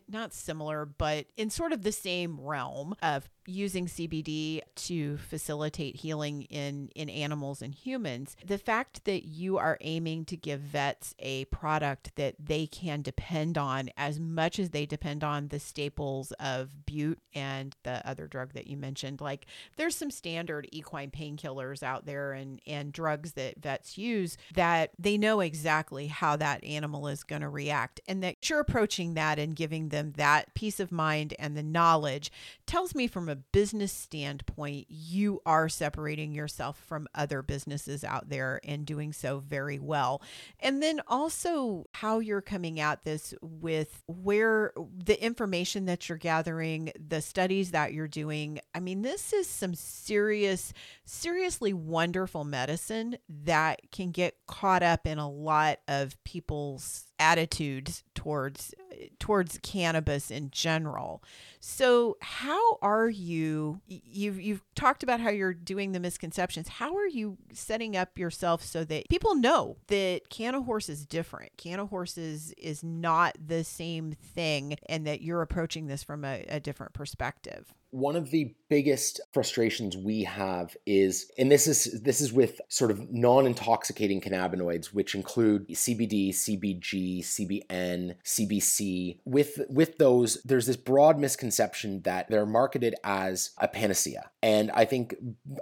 not 0.09 0.33
similar, 0.33 0.85
but 0.85 1.27
in 1.37 1.51
sort 1.51 1.71
of 1.71 1.83
the 1.83 1.91
same 1.91 2.39
realm 2.39 2.95
of 3.03 3.29
using 3.45 3.85
CBD 3.85 4.61
to 4.75 5.17
facilitate 5.17 5.97
healing 5.97 6.43
in 6.43 6.89
in 6.95 7.09
animals 7.09 7.61
and 7.61 7.73
humans. 7.73 8.35
The 8.45 8.57
fact 8.57 9.05
that 9.05 9.25
you 9.25 9.57
are 9.57 9.77
aiming 9.81 10.25
to 10.25 10.37
give 10.37 10.59
vets 10.59 11.13
a 11.19 11.45
product 11.45 12.15
that 12.15 12.35
they 12.39 12.67
can 12.67 13.01
depend 13.01 13.57
on 13.57 13.89
as 13.97 14.19
much 14.19 14.59
as 14.59 14.71
they 14.71 14.85
depend 14.85 15.23
on 15.23 15.49
the 15.49 15.59
staples 15.59 16.31
of 16.33 16.85
bute 16.85 17.19
and 17.33 17.75
the 17.83 18.07
other 18.07 18.27
drug 18.27 18.53
that 18.53 18.67
you 18.67 18.77
mentioned. 18.77 19.21
Like 19.21 19.45
there's 19.77 19.95
some 19.95 20.11
standard 20.11 20.67
equine 20.71 21.11
painkillers 21.11 21.83
out 21.83 22.05
there 22.05 22.33
and 22.33 22.59
and 22.65 22.91
drugs 22.91 23.33
that 23.33 23.61
vets 23.61 23.97
use 23.97 24.37
that 24.55 24.91
they 24.97 25.17
know 25.17 25.41
exactly 25.41 26.07
how 26.07 26.35
that 26.37 26.63
animal 26.63 27.07
is 27.07 27.23
going 27.23 27.41
to 27.41 27.49
react 27.49 27.99
and 28.07 28.23
that 28.23 28.49
you're 28.49 28.59
approaching 28.59 29.13
that 29.13 29.37
and 29.37 29.55
giving 29.55 29.75
giving 29.75 29.89
them 29.89 30.13
that 30.15 30.53
peace 30.53 30.79
of 30.79 30.91
mind 30.91 31.33
and 31.39 31.57
the 31.57 31.63
knowledge 31.63 32.31
tells 32.65 32.95
me 32.95 33.07
from 33.07 33.27
a 33.27 33.34
business 33.35 33.91
standpoint, 33.91 34.87
you 34.89 35.41
are 35.45 35.69
separating 35.69 36.33
yourself 36.33 36.77
from 36.77 37.07
other 37.13 37.41
businesses 37.41 38.03
out 38.03 38.29
there 38.29 38.59
and 38.63 38.85
doing 38.85 39.13
so 39.13 39.39
very 39.39 39.79
well. 39.79 40.21
And 40.59 40.81
then 40.81 41.01
also 41.07 41.85
how 41.93 42.19
you're 42.19 42.41
coming 42.41 42.79
at 42.79 43.03
this 43.03 43.33
with 43.41 44.03
where 44.07 44.73
the 44.77 45.21
information 45.23 45.85
that 45.85 46.07
you're 46.07 46.17
gathering, 46.17 46.91
the 47.07 47.21
studies 47.21 47.71
that 47.71 47.93
you're 47.93 48.07
doing. 48.07 48.59
I 48.73 48.79
mean, 48.79 49.01
this 49.01 49.33
is 49.33 49.47
some 49.47 49.75
serious, 49.75 50.73
seriously 51.05 51.73
wonderful 51.73 52.43
medicine 52.43 53.17
that 53.43 53.91
can 53.91 54.11
get 54.11 54.35
caught 54.47 54.83
up 54.83 55.07
in 55.07 55.17
a 55.17 55.29
lot 55.29 55.79
of 55.87 56.21
people's 56.23 57.05
attitudes 57.19 58.03
towards 58.13 58.73
towards 59.19 59.59
cannabis 59.61 60.31
in 60.31 60.49
general. 60.51 61.23
So, 61.59 62.17
how 62.21 62.77
are 62.81 63.09
you 63.09 63.81
you've 63.87 64.39
you've 64.39 64.61
talked 64.75 65.03
about 65.03 65.19
how 65.19 65.29
you're 65.29 65.53
doing 65.53 65.91
the 65.91 65.99
misconceptions. 65.99 66.67
How 66.67 66.95
are 66.95 67.07
you 67.07 67.37
setting 67.53 67.95
up 67.95 68.17
yourself 68.17 68.63
so 68.63 68.83
that 68.85 69.09
people 69.09 69.35
know 69.35 69.77
that 69.87 70.29
Cannahorse 70.29 70.89
is 70.89 71.05
different? 71.05 71.57
Cannahorse 71.57 72.17
is 72.17 72.53
is 72.57 72.83
not 72.83 73.35
the 73.45 73.63
same 73.63 74.13
thing 74.13 74.77
and 74.87 75.05
that 75.07 75.21
you're 75.21 75.41
approaching 75.41 75.87
this 75.87 76.03
from 76.03 76.23
a, 76.23 76.45
a 76.47 76.59
different 76.59 76.93
perspective. 76.93 77.73
One 77.95 78.17
of 78.17 78.29
the 78.29 78.53
biggest 78.69 79.21
frustrations 79.31 79.95
we 79.95 80.23
have 80.23 80.75
is 80.85 81.31
and 81.37 81.51
this 81.51 81.67
is 81.67 82.01
this 82.01 82.19
is 82.19 82.33
with 82.33 82.59
sort 82.67 82.91
of 82.91 83.11
non-intoxicating 83.11 84.21
cannabinoids 84.21 84.87
which 84.87 85.13
include 85.13 85.67
CBD, 85.69 86.29
CBG, 86.29 87.19
CBN, 87.19 88.15
CBC. 88.25 89.19
With 89.23 89.61
with 89.69 89.97
those 89.97 90.41
there's 90.43 90.65
this 90.65 90.77
broad 90.77 91.19
misconception 91.19 92.01
that 92.01 92.27
they're 92.29 92.45
marketed 92.45 92.95
as 93.03 93.51
a 93.59 93.67
panacea. 93.67 94.29
And 94.41 94.71
I 94.71 94.85
think 94.85 95.15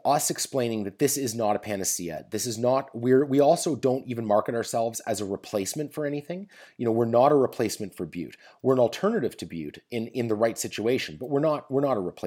us 0.04 0.30
explaining 0.30 0.86
that 0.86 1.00
this 1.00 1.18
is 1.18 1.36
not 1.36 1.56
a 1.56 1.60
panacea. 1.60 2.26
This 2.32 2.48
is 2.48 2.58
not 2.58 2.90
we're 2.98 3.26
we 3.26 3.40
also 3.42 3.76
don't 3.76 4.08
even 4.08 4.26
market 4.26 4.56
ourselves 4.56 5.02
as 5.02 5.22
a 5.22 5.26
replacement 5.26 5.94
for 5.94 6.06
anything. 6.06 6.50
You 6.78 6.86
know, 6.86 6.92
we're 6.92 7.06
not 7.06 7.32
a 7.32 7.36
replacement 7.36 7.96
for 7.96 8.06
Bute. 8.06 8.38
We're 8.62 8.74
an 8.74 8.80
alternative 8.80 9.38
to 9.38 9.46
Bute 9.46 9.84
in 9.92 10.08
in 10.08 10.30
the 10.30 10.36
right 10.36 10.58
situation, 10.58 11.18
but 11.20 11.30
we're 11.30 11.40
not 11.40 11.70
we're 11.70 11.82
not 11.82 11.98
a 11.98 12.00
replacement. 12.00 12.23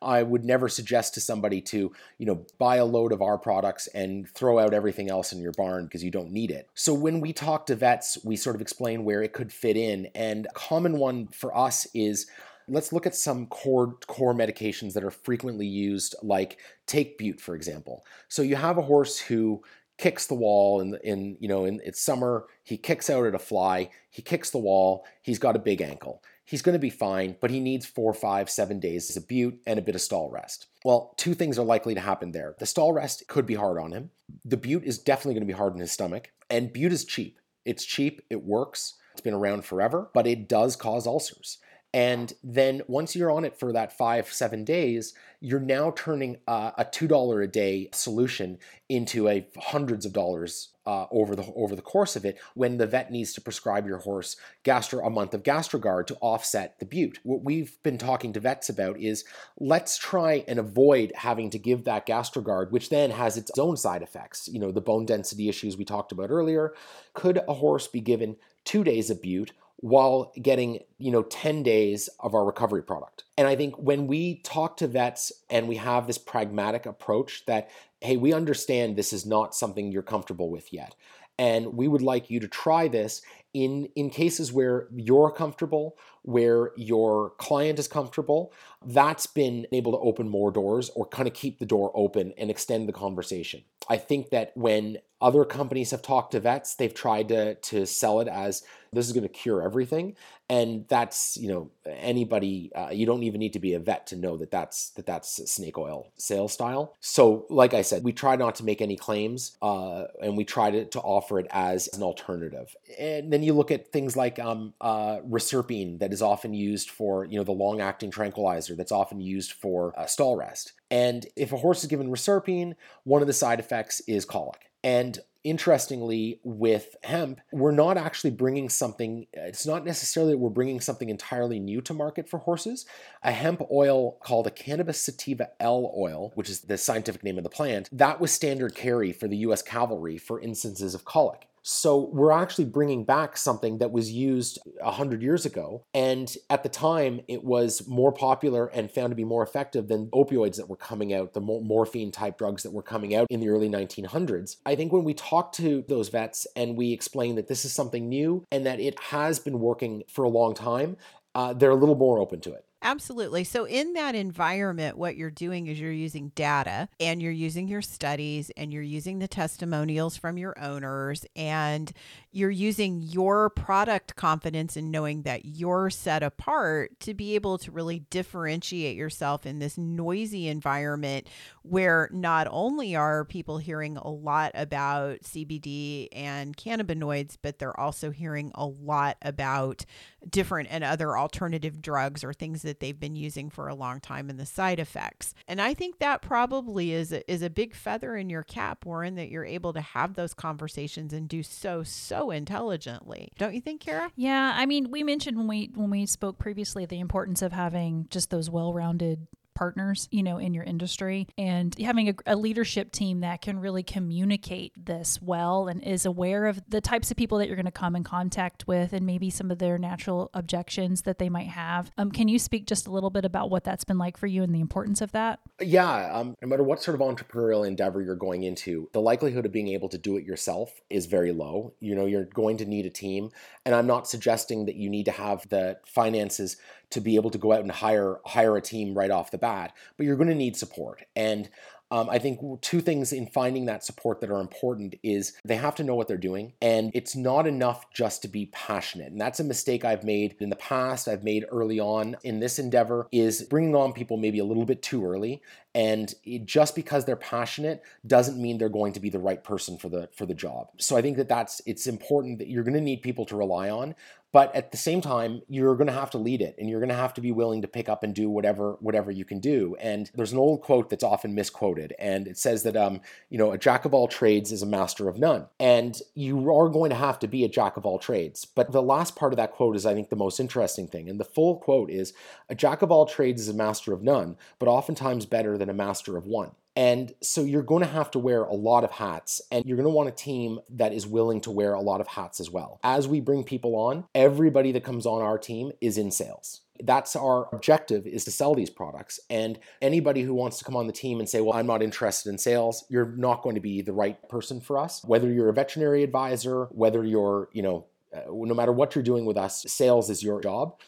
I 0.00 0.22
would 0.22 0.44
never 0.44 0.68
suggest 0.68 1.14
to 1.14 1.20
somebody 1.20 1.60
to, 1.62 1.92
you 2.18 2.26
know, 2.26 2.46
buy 2.58 2.76
a 2.76 2.84
load 2.84 3.12
of 3.12 3.22
our 3.22 3.38
products 3.38 3.86
and 3.88 4.28
throw 4.28 4.58
out 4.58 4.72
everything 4.72 5.10
else 5.10 5.32
in 5.32 5.40
your 5.40 5.52
barn 5.52 5.84
because 5.84 6.02
you 6.02 6.10
don't 6.10 6.32
need 6.32 6.50
it. 6.50 6.68
So 6.74 6.94
when 6.94 7.20
we 7.20 7.32
talk 7.32 7.66
to 7.66 7.76
vets, 7.76 8.18
we 8.24 8.36
sort 8.36 8.56
of 8.56 8.62
explain 8.62 9.04
where 9.04 9.22
it 9.22 9.32
could 9.32 9.52
fit 9.52 9.76
in. 9.76 10.06
And 10.14 10.46
a 10.46 10.52
common 10.54 10.98
one 10.98 11.28
for 11.28 11.56
us 11.56 11.86
is 11.94 12.26
let's 12.68 12.92
look 12.92 13.06
at 13.06 13.14
some 13.14 13.46
core 13.46 13.96
core 14.06 14.34
medications 14.34 14.92
that 14.92 15.04
are 15.04 15.10
frequently 15.10 15.66
used 15.66 16.14
like 16.22 16.58
take 16.86 17.16
bute 17.18 17.40
for 17.40 17.54
example 17.54 18.04
so 18.28 18.42
you 18.42 18.56
have 18.56 18.76
a 18.76 18.82
horse 18.82 19.18
who 19.18 19.62
kicks 19.96 20.26
the 20.26 20.34
wall 20.34 20.80
in, 20.80 20.96
in 21.02 21.36
you 21.40 21.48
know 21.48 21.64
in 21.64 21.80
it's 21.84 22.00
summer 22.00 22.44
he 22.62 22.76
kicks 22.76 23.10
out 23.10 23.26
at 23.26 23.34
a 23.34 23.38
fly 23.38 23.90
he 24.10 24.22
kicks 24.22 24.50
the 24.50 24.58
wall 24.58 25.04
he's 25.22 25.38
got 25.38 25.56
a 25.56 25.60
big 25.60 25.80
ankle 25.80 26.22
he's 26.48 26.62
going 26.62 26.72
to 26.72 26.78
be 26.78 26.90
fine, 26.90 27.36
but 27.40 27.50
he 27.50 27.60
needs 27.60 27.84
four, 27.84 28.14
five, 28.14 28.48
seven 28.48 28.80
days 28.80 29.14
of 29.16 29.28
bute 29.28 29.60
and 29.66 29.78
a 29.78 29.82
bit 29.82 29.94
of 29.94 30.00
stall 30.00 30.30
rest. 30.30 30.66
Well, 30.82 31.12
two 31.18 31.34
things 31.34 31.58
are 31.58 31.64
likely 31.64 31.94
to 31.94 32.00
happen 32.00 32.32
there. 32.32 32.54
The 32.58 32.66
stall 32.66 32.92
rest 32.92 33.28
could 33.28 33.44
be 33.44 33.54
hard 33.54 33.78
on 33.78 33.92
him. 33.92 34.10
The 34.44 34.56
bute 34.56 34.84
is 34.84 34.98
definitely 34.98 35.34
going 35.34 35.46
to 35.46 35.52
be 35.52 35.58
hard 35.58 35.74
on 35.74 35.80
his 35.80 35.92
stomach. 35.92 36.30
And 36.48 36.72
bute 36.72 36.92
is 36.92 37.04
cheap. 37.04 37.38
It's 37.66 37.84
cheap, 37.84 38.22
it 38.30 38.42
works, 38.42 38.94
it's 39.12 39.20
been 39.20 39.34
around 39.34 39.66
forever, 39.66 40.08
but 40.14 40.26
it 40.26 40.48
does 40.48 40.74
cause 40.74 41.06
ulcers. 41.06 41.58
And 41.92 42.32
then 42.42 42.82
once 42.86 43.14
you're 43.14 43.30
on 43.30 43.44
it 43.44 43.58
for 43.58 43.72
that 43.72 43.96
five, 43.96 44.32
seven 44.32 44.64
days, 44.64 45.14
you're 45.40 45.60
now 45.60 45.92
turning 45.96 46.38
uh, 46.46 46.72
a 46.78 46.84
$2 46.84 47.44
a 47.44 47.46
day 47.46 47.88
solution 47.92 48.58
into 48.88 49.28
a 49.28 49.46
hundreds 49.58 50.06
of 50.06 50.12
dollars 50.12 50.70
uh, 50.88 51.06
over 51.10 51.36
the 51.36 51.44
over 51.54 51.76
the 51.76 51.82
course 51.82 52.16
of 52.16 52.24
it 52.24 52.38
when 52.54 52.78
the 52.78 52.86
vet 52.86 53.12
needs 53.12 53.34
to 53.34 53.40
prescribe 53.42 53.86
your 53.86 53.98
horse 53.98 54.36
gastro 54.62 55.04
a 55.04 55.10
month 55.10 55.34
of 55.34 55.42
gastrogard 55.42 56.06
to 56.06 56.16
offset 56.22 56.78
the 56.78 56.86
bute 56.86 57.18
what 57.24 57.44
we've 57.44 57.76
been 57.82 57.98
talking 57.98 58.32
to 58.32 58.40
vets 58.40 58.70
about 58.70 58.98
is 58.98 59.24
let's 59.60 59.98
try 59.98 60.42
and 60.48 60.58
avoid 60.58 61.12
having 61.14 61.50
to 61.50 61.58
give 61.58 61.84
that 61.84 62.06
gastrogard 62.06 62.70
which 62.70 62.88
then 62.88 63.10
has 63.10 63.36
its 63.36 63.50
own 63.58 63.76
side 63.76 64.02
effects. 64.02 64.48
You 64.48 64.58
know 64.60 64.72
the 64.72 64.80
bone 64.80 65.04
density 65.04 65.48
issues 65.48 65.76
we 65.76 65.84
talked 65.84 66.12
about 66.12 66.30
earlier. 66.30 66.72
Could 67.12 67.40
a 67.48 67.54
horse 67.54 67.86
be 67.86 68.00
given 68.00 68.36
two 68.64 68.84
days 68.84 69.10
of 69.10 69.20
bute 69.20 69.52
while 69.80 70.32
getting 70.40 70.80
you 70.98 71.10
know 71.10 71.22
10 71.22 71.62
days 71.62 72.08
of 72.20 72.34
our 72.34 72.44
recovery 72.44 72.82
product. 72.82 73.24
And 73.36 73.46
i 73.46 73.56
think 73.56 73.76
when 73.76 74.06
we 74.06 74.36
talk 74.36 74.76
to 74.78 74.86
vets 74.86 75.32
and 75.50 75.68
we 75.68 75.76
have 75.76 76.06
this 76.06 76.18
pragmatic 76.18 76.86
approach 76.86 77.44
that 77.46 77.70
hey 78.00 78.16
we 78.16 78.32
understand 78.32 78.96
this 78.96 79.12
is 79.12 79.24
not 79.24 79.54
something 79.54 79.92
you're 79.92 80.02
comfortable 80.02 80.50
with 80.50 80.72
yet 80.72 80.94
and 81.38 81.74
we 81.74 81.86
would 81.86 82.02
like 82.02 82.30
you 82.30 82.40
to 82.40 82.48
try 82.48 82.88
this 82.88 83.22
in 83.54 83.88
in 83.94 84.10
cases 84.10 84.52
where 84.52 84.88
you're 84.94 85.30
comfortable 85.30 85.96
where 86.22 86.72
your 86.76 87.30
client 87.38 87.78
is 87.78 87.88
comfortable 87.88 88.52
that's 88.84 89.26
been 89.26 89.66
able 89.72 89.92
to 89.92 89.98
open 89.98 90.28
more 90.28 90.50
doors 90.50 90.90
or 90.94 91.06
kind 91.06 91.26
of 91.26 91.34
keep 91.34 91.58
the 91.58 91.66
door 91.66 91.90
open 91.94 92.32
and 92.38 92.50
extend 92.50 92.88
the 92.88 92.92
conversation. 92.92 93.62
I 93.88 93.96
think 93.96 94.30
that 94.30 94.52
when 94.54 94.98
other 95.20 95.44
companies 95.44 95.90
have 95.90 96.02
talked 96.02 96.32
to 96.32 96.40
vets. 96.40 96.74
They've 96.74 96.94
tried 96.94 97.28
to 97.28 97.54
to 97.54 97.86
sell 97.86 98.20
it 98.20 98.28
as 98.28 98.62
this 98.92 99.06
is 99.06 99.12
going 99.12 99.22
to 99.22 99.28
cure 99.28 99.62
everything. 99.62 100.16
And 100.48 100.86
that's 100.88 101.36
you 101.36 101.48
know 101.48 101.70
anybody 101.84 102.72
uh, 102.74 102.88
you 102.90 103.04
don't 103.04 103.22
even 103.22 103.38
need 103.38 103.52
to 103.52 103.58
be 103.58 103.74
a 103.74 103.78
vet 103.78 104.06
to 104.08 104.16
know 104.16 104.36
that 104.38 104.50
that's 104.50 104.90
that 104.90 105.04
that's 105.04 105.50
snake 105.50 105.76
oil 105.76 106.10
sales 106.16 106.52
style. 106.54 106.94
So 107.00 107.46
like 107.50 107.74
i 107.74 107.82
said 107.82 108.02
we 108.02 108.12
try 108.12 108.36
not 108.36 108.54
to 108.56 108.64
make 108.64 108.80
any 108.80 108.96
claims 108.96 109.56
uh, 109.60 110.04
and 110.22 110.36
we 110.36 110.44
try 110.44 110.70
to, 110.70 110.84
to 110.86 111.00
offer 111.00 111.38
it 111.38 111.46
as 111.50 111.88
an 111.92 112.02
alternative. 112.02 112.74
And 112.98 113.30
then 113.32 113.42
you 113.42 113.52
look 113.52 113.70
at 113.70 113.92
things 113.92 114.16
like 114.16 114.38
um, 114.38 114.72
uh, 114.80 115.18
reserpine 115.24 115.98
that 115.98 116.12
is 116.12 116.22
often 116.22 116.54
used 116.54 116.90
for 116.90 117.26
you 117.26 117.36
know 117.36 117.44
the 117.44 117.52
long 117.52 117.80
acting 117.80 118.10
tranquilizer 118.10 118.74
that's 118.74 118.92
often 118.92 119.20
used 119.20 119.52
for 119.52 119.98
uh, 119.98 120.06
stall 120.06 120.36
rest. 120.36 120.72
And 120.90 121.26
if 121.36 121.52
a 121.52 121.58
horse 121.58 121.82
is 121.82 121.90
given 121.90 122.10
reserpine 122.10 122.74
one 123.04 123.20
of 123.20 123.26
the 123.26 123.34
side 123.34 123.60
effects 123.60 124.00
is 124.06 124.24
colic 124.24 124.68
And 124.88 125.18
interestingly 125.44 126.40
with 126.42 126.96
hemp 127.04 127.40
we're 127.52 127.70
not 127.70 127.96
actually 127.96 128.30
bringing 128.30 128.68
something 128.68 129.24
it's 129.32 129.64
not 129.64 129.84
necessarily 129.84 130.32
that 130.32 130.38
we're 130.38 130.50
bringing 130.50 130.80
something 130.80 131.08
entirely 131.08 131.60
new 131.60 131.80
to 131.80 131.94
market 131.94 132.28
for 132.28 132.38
horses. 132.38 132.86
A 133.22 133.30
hemp 133.30 133.62
oil 133.70 134.18
called 134.20 134.46
a 134.46 134.50
cannabis 134.50 135.00
sativa 135.00 135.50
L 135.60 135.94
oil 135.96 136.32
which 136.34 136.50
is 136.50 136.62
the 136.62 136.76
scientific 136.76 137.22
name 137.22 137.38
of 137.38 137.44
the 137.44 137.50
plant 137.50 137.88
that 137.92 138.18
was 138.20 138.32
standard 138.32 138.74
carry 138.74 139.12
for 139.12 139.28
the 139.28 139.36
US 139.48 139.62
cavalry 139.62 140.18
for 140.18 140.40
instances 140.40 140.94
of 140.94 141.04
colic 141.04 141.46
so 141.68 142.08
we're 142.14 142.32
actually 142.32 142.64
bringing 142.64 143.04
back 143.04 143.36
something 143.36 143.76
that 143.76 143.92
was 143.92 144.10
used 144.10 144.58
100 144.80 145.20
years 145.20 145.44
ago. 145.44 145.84
And 145.92 146.34
at 146.48 146.62
the 146.62 146.70
time, 146.70 147.20
it 147.28 147.44
was 147.44 147.86
more 147.86 148.10
popular 148.10 148.68
and 148.68 148.90
found 148.90 149.10
to 149.10 149.14
be 149.14 149.24
more 149.24 149.42
effective 149.42 149.86
than 149.86 150.06
opioids 150.06 150.56
that 150.56 150.70
were 150.70 150.76
coming 150.76 151.12
out, 151.12 151.34
the 151.34 151.42
morphine 151.42 152.10
type 152.10 152.38
drugs 152.38 152.62
that 152.62 152.72
were 152.72 152.82
coming 152.82 153.14
out 153.14 153.26
in 153.28 153.40
the 153.40 153.50
early 153.50 153.68
1900s. 153.68 154.56
I 154.64 154.76
think 154.76 154.94
when 154.94 155.04
we 155.04 155.12
talk 155.12 155.52
to 155.54 155.84
those 155.88 156.08
vets 156.08 156.46
and 156.56 156.74
we 156.74 156.92
explain 156.92 157.34
that 157.34 157.48
this 157.48 157.66
is 157.66 157.72
something 157.74 158.08
new 158.08 158.46
and 158.50 158.64
that 158.64 158.80
it 158.80 158.98
has 159.00 159.38
been 159.38 159.60
working 159.60 160.04
for 160.08 160.24
a 160.24 160.30
long 160.30 160.54
time, 160.54 160.96
uh, 161.34 161.52
they're 161.52 161.70
a 161.70 161.76
little 161.76 161.96
more 161.96 162.18
open 162.18 162.40
to 162.40 162.52
it. 162.54 162.64
Absolutely. 162.80 163.42
So, 163.42 163.64
in 163.64 163.94
that 163.94 164.14
environment, 164.14 164.96
what 164.96 165.16
you're 165.16 165.32
doing 165.32 165.66
is 165.66 165.80
you're 165.80 165.90
using 165.90 166.30
data 166.36 166.88
and 167.00 167.20
you're 167.20 167.32
using 167.32 167.66
your 167.66 167.82
studies 167.82 168.52
and 168.56 168.72
you're 168.72 168.82
using 168.82 169.18
the 169.18 169.26
testimonials 169.26 170.16
from 170.16 170.38
your 170.38 170.56
owners 170.60 171.26
and 171.34 171.90
you're 172.30 172.50
using 172.50 173.00
your 173.00 173.50
product 173.50 174.14
confidence 174.14 174.76
in 174.76 174.92
knowing 174.92 175.22
that 175.22 175.44
you're 175.44 175.90
set 175.90 176.22
apart 176.22 176.98
to 177.00 177.14
be 177.14 177.34
able 177.34 177.58
to 177.58 177.72
really 177.72 178.00
differentiate 178.10 178.96
yourself 178.96 179.44
in 179.44 179.58
this 179.58 179.76
noisy 179.76 180.46
environment 180.46 181.26
where 181.62 182.08
not 182.12 182.46
only 182.50 182.94
are 182.94 183.24
people 183.24 183.58
hearing 183.58 183.96
a 183.96 184.08
lot 184.08 184.52
about 184.54 185.18
CBD 185.24 186.08
and 186.12 186.56
cannabinoids, 186.56 187.36
but 187.42 187.58
they're 187.58 187.78
also 187.78 188.10
hearing 188.10 188.52
a 188.54 188.66
lot 188.66 189.16
about 189.22 189.84
different 190.28 190.68
and 190.70 190.84
other 190.84 191.16
alternative 191.16 191.80
drugs 191.80 192.24
or 192.24 192.32
things 192.32 192.62
that 192.68 192.80
they've 192.80 193.00
been 193.00 193.16
using 193.16 193.48
for 193.48 193.66
a 193.66 193.74
long 193.74 193.98
time 193.98 194.28
and 194.28 194.38
the 194.38 194.46
side 194.46 194.78
effects. 194.78 195.34
And 195.48 195.60
I 195.60 195.72
think 195.72 195.98
that 195.98 196.20
probably 196.20 196.92
is 196.92 197.12
a, 197.12 197.28
is 197.30 197.40
a 197.40 197.48
big 197.48 197.74
feather 197.74 198.14
in 198.14 198.28
your 198.28 198.42
cap, 198.42 198.84
Warren, 198.84 199.14
that 199.14 199.30
you're 199.30 199.44
able 199.44 199.72
to 199.72 199.80
have 199.80 200.14
those 200.14 200.34
conversations 200.34 201.12
and 201.12 201.28
do 201.28 201.42
so 201.42 201.82
so 201.82 202.30
intelligently. 202.30 203.30
Don't 203.38 203.54
you 203.54 203.62
think, 203.62 203.80
Cara? 203.80 204.12
Yeah, 204.16 204.52
I 204.54 204.66
mean, 204.66 204.90
we 204.90 205.02
mentioned 205.02 205.38
when 205.38 205.48
we 205.48 205.70
when 205.74 205.90
we 205.90 206.04
spoke 206.04 206.38
previously 206.38 206.84
the 206.84 207.00
importance 207.00 207.40
of 207.40 207.52
having 207.52 208.06
just 208.10 208.28
those 208.28 208.50
well-rounded 208.50 209.26
partners, 209.58 210.08
you 210.12 210.22
know, 210.22 210.38
in 210.38 210.54
your 210.54 210.62
industry 210.62 211.26
and 211.36 211.76
having 211.80 212.08
a, 212.10 212.14
a, 212.26 212.36
leadership 212.36 212.92
team 212.92 213.20
that 213.20 213.42
can 213.42 213.58
really 213.58 213.82
communicate 213.82 214.72
this 214.76 215.20
well 215.20 215.66
and 215.66 215.82
is 215.82 216.06
aware 216.06 216.46
of 216.46 216.62
the 216.68 216.80
types 216.80 217.10
of 217.10 217.16
people 217.16 217.38
that 217.38 217.48
you're 217.48 217.56
going 217.56 217.66
to 217.66 217.72
come 217.72 217.96
in 217.96 218.04
contact 218.04 218.68
with 218.68 218.92
and 218.92 219.04
maybe 219.04 219.28
some 219.30 219.50
of 219.50 219.58
their 219.58 219.76
natural 219.76 220.30
objections 220.32 221.02
that 221.02 221.18
they 221.18 221.28
might 221.28 221.48
have. 221.48 221.90
Um, 221.98 222.12
can 222.12 222.28
you 222.28 222.38
speak 222.38 222.66
just 222.66 222.86
a 222.86 222.92
little 222.92 223.10
bit 223.10 223.24
about 223.24 223.50
what 223.50 223.64
that's 223.64 223.82
been 223.82 223.98
like 223.98 224.16
for 224.16 224.28
you 224.28 224.44
and 224.44 224.54
the 224.54 224.60
importance 224.60 225.00
of 225.00 225.10
that? 225.10 225.40
Yeah, 225.60 226.08
um, 226.14 226.36
no 226.40 226.46
matter 226.46 226.62
what 226.62 226.80
sort 226.80 226.94
of 226.94 227.00
entrepreneurial 227.00 227.66
endeavor 227.66 228.00
you're 228.00 228.14
going 228.14 228.44
into, 228.44 228.88
the 228.92 229.00
likelihood 229.00 229.44
of 229.44 229.50
being 229.50 229.68
able 229.68 229.88
to 229.88 229.98
do 229.98 230.16
it 230.16 230.24
yourself 230.24 230.80
is 230.88 231.06
very 231.06 231.32
low. 231.32 231.74
You 231.80 231.96
know, 231.96 232.06
you're 232.06 232.26
going 232.26 232.58
to 232.58 232.64
need 232.64 232.86
a 232.86 232.90
team, 232.90 233.30
and 233.66 233.74
I'm 233.74 233.88
not 233.88 234.06
suggesting 234.06 234.66
that 234.66 234.76
you 234.76 234.88
need 234.88 235.06
to 235.06 235.10
have 235.10 235.48
the 235.48 235.78
finances 235.84 236.58
to 236.90 237.00
be 237.00 237.16
able 237.16 237.30
to 237.30 237.38
go 237.38 237.52
out 237.52 237.60
and 237.60 237.70
hire 237.70 238.20
hire 238.24 238.56
a 238.56 238.62
team 238.62 238.96
right 238.96 239.10
off 239.10 239.30
the 239.30 239.38
bat, 239.38 239.72
but 239.96 240.06
you're 240.06 240.16
going 240.16 240.28
to 240.28 240.34
need 240.34 240.56
support. 240.56 241.02
And 241.16 241.48
um, 241.90 242.10
I 242.10 242.18
think 242.18 242.40
two 242.60 242.80
things 242.80 243.12
in 243.12 243.28
finding 243.28 243.64
that 243.66 243.82
support 243.82 244.20
that 244.20 244.30
are 244.30 244.40
important 244.40 244.96
is 245.02 245.32
they 245.44 245.56
have 245.56 245.74
to 245.76 245.84
know 245.84 245.94
what 245.94 246.06
they're 246.06 246.18
doing, 246.18 246.52
and 246.60 246.90
it's 246.92 247.16
not 247.16 247.46
enough 247.46 247.90
just 247.92 248.20
to 248.22 248.28
be 248.28 248.46
passionate. 248.46 249.10
And 249.10 249.20
that's 249.20 249.40
a 249.40 249.44
mistake 249.44 249.84
I've 249.84 250.04
made 250.04 250.36
in 250.38 250.50
the 250.50 250.56
past. 250.56 251.08
I've 251.08 251.24
made 251.24 251.46
early 251.50 251.80
on 251.80 252.16
in 252.24 252.40
this 252.40 252.58
endeavor 252.58 253.08
is 253.10 253.42
bringing 253.42 253.74
on 253.74 253.94
people 253.94 254.18
maybe 254.18 254.38
a 254.38 254.44
little 254.44 254.66
bit 254.66 254.82
too 254.82 255.06
early, 255.06 255.40
and 255.74 256.14
it, 256.24 256.44
just 256.44 256.74
because 256.74 257.06
they're 257.06 257.16
passionate 257.16 257.82
doesn't 258.06 258.40
mean 258.40 258.58
they're 258.58 258.68
going 258.68 258.92
to 258.92 259.00
be 259.00 259.10
the 259.10 259.18
right 259.18 259.42
person 259.42 259.78
for 259.78 259.88
the 259.88 260.10
for 260.14 260.26
the 260.26 260.34
job. 260.34 260.68
So 260.76 260.94
I 260.94 261.00
think 261.00 261.16
that 261.16 261.28
that's 261.28 261.62
it's 261.64 261.86
important 261.86 262.38
that 262.40 262.48
you're 262.48 262.64
going 262.64 262.74
to 262.74 262.82
need 262.82 263.00
people 263.00 263.24
to 263.26 263.36
rely 263.36 263.70
on, 263.70 263.94
but 264.32 264.54
at 264.54 264.70
the 264.70 264.76
same 264.76 265.00
time 265.00 265.42
you're 265.48 265.76
going 265.76 265.86
to 265.86 265.92
have 265.92 266.10
to 266.10 266.18
lead 266.18 266.40
it 266.42 266.54
and 266.58 266.68
you're 266.68 266.80
going 266.80 266.88
to 266.88 266.94
have 266.94 267.14
to 267.14 267.20
be 267.20 267.32
willing 267.32 267.62
to 267.62 267.68
pick 267.68 267.88
up 267.88 268.02
and 268.02 268.14
do 268.14 268.28
whatever 268.28 268.76
whatever 268.80 269.10
you 269.10 269.24
can 269.24 269.40
do. 269.40 269.76
And 269.80 270.10
there's 270.14 270.32
an 270.32 270.38
old 270.38 270.62
quote 270.62 270.90
that's 270.90 271.04
often 271.04 271.34
misquoted 271.34 271.94
and 271.98 272.26
it 272.26 272.38
says 272.38 272.62
that 272.64 272.76
um 272.76 273.00
you 273.30 273.38
know 273.38 273.52
a 273.52 273.58
jack 273.58 273.84
of 273.84 273.94
all 273.94 274.08
trades 274.08 274.52
is 274.52 274.62
a 274.62 274.66
master 274.66 275.08
of 275.08 275.18
none. 275.18 275.46
And 275.58 276.00
you 276.14 276.38
are 276.54 276.68
going 276.68 276.90
to 276.90 276.96
have 276.96 277.18
to 277.20 277.28
be 277.28 277.44
a 277.44 277.48
jack 277.48 277.76
of 277.76 277.86
all 277.86 277.98
trades. 277.98 278.44
But 278.44 278.72
the 278.72 278.82
last 278.82 279.16
part 279.16 279.32
of 279.32 279.36
that 279.36 279.52
quote 279.52 279.76
is 279.76 279.86
i 279.86 279.94
think 279.94 280.10
the 280.10 280.16
most 280.16 280.40
interesting 280.40 280.86
thing 280.88 281.08
and 281.08 281.18
the 281.18 281.24
full 281.24 281.56
quote 281.56 281.90
is 281.90 282.12
a 282.48 282.54
jack 282.54 282.82
of 282.82 282.90
all 282.90 283.06
trades 283.06 283.42
is 283.42 283.48
a 283.48 283.54
master 283.54 283.92
of 283.92 284.02
none 284.02 284.36
but 284.58 284.68
oftentimes 284.68 285.26
better 285.26 285.56
than 285.56 285.70
a 285.70 285.74
master 285.74 286.16
of 286.16 286.26
one 286.26 286.52
and 286.78 287.12
so 287.20 287.42
you're 287.42 287.64
going 287.64 287.82
to 287.82 287.88
have 287.88 288.08
to 288.12 288.20
wear 288.20 288.44
a 288.44 288.54
lot 288.54 288.84
of 288.84 288.92
hats, 288.92 289.42
and 289.50 289.64
you're 289.66 289.76
going 289.76 289.88
to 289.88 289.90
want 289.90 290.08
a 290.08 290.12
team 290.12 290.60
that 290.70 290.92
is 290.92 291.08
willing 291.08 291.40
to 291.40 291.50
wear 291.50 291.74
a 291.74 291.80
lot 291.80 292.00
of 292.00 292.06
hats 292.06 292.38
as 292.38 292.52
well. 292.52 292.78
As 292.84 293.08
we 293.08 293.20
bring 293.20 293.42
people 293.42 293.74
on, 293.74 294.04
everybody 294.14 294.70
that 294.70 294.84
comes 294.84 295.04
on 295.04 295.20
our 295.20 295.38
team 295.38 295.72
is 295.80 295.98
in 295.98 296.12
sales. 296.12 296.60
That's 296.80 297.16
our 297.16 297.52
objective 297.52 298.06
is 298.06 298.24
to 298.26 298.30
sell 298.30 298.54
these 298.54 298.70
products. 298.70 299.18
And 299.28 299.58
anybody 299.82 300.22
who 300.22 300.34
wants 300.34 300.58
to 300.58 300.64
come 300.64 300.76
on 300.76 300.86
the 300.86 300.92
team 300.92 301.18
and 301.18 301.28
say 301.28 301.40
well 301.40 301.54
i'm 301.54 301.66
not 301.66 301.82
interested 301.82 302.30
in 302.30 302.38
sales 302.38 302.84
you're 302.88 303.10
not 303.16 303.42
going 303.42 303.56
to 303.56 303.60
be 303.60 303.82
the 303.82 303.92
right 303.92 304.16
person 304.28 304.60
for 304.60 304.78
us. 304.78 305.02
Whether 305.04 305.32
you're 305.32 305.48
a 305.48 305.52
veterinary 305.52 306.04
advisor 306.04 306.66
whether 306.66 307.04
you're 307.04 307.48
you 307.52 307.62
know 307.62 307.86
uh, 308.14 308.20
no 308.30 308.54
matter 308.54 308.70
what 308.70 308.94
you're 308.94 309.02
doing 309.02 309.24
with 309.24 309.36
us 309.36 309.64
sales 309.66 310.08
is 310.10 310.22
your 310.22 310.40
job. 310.40 310.78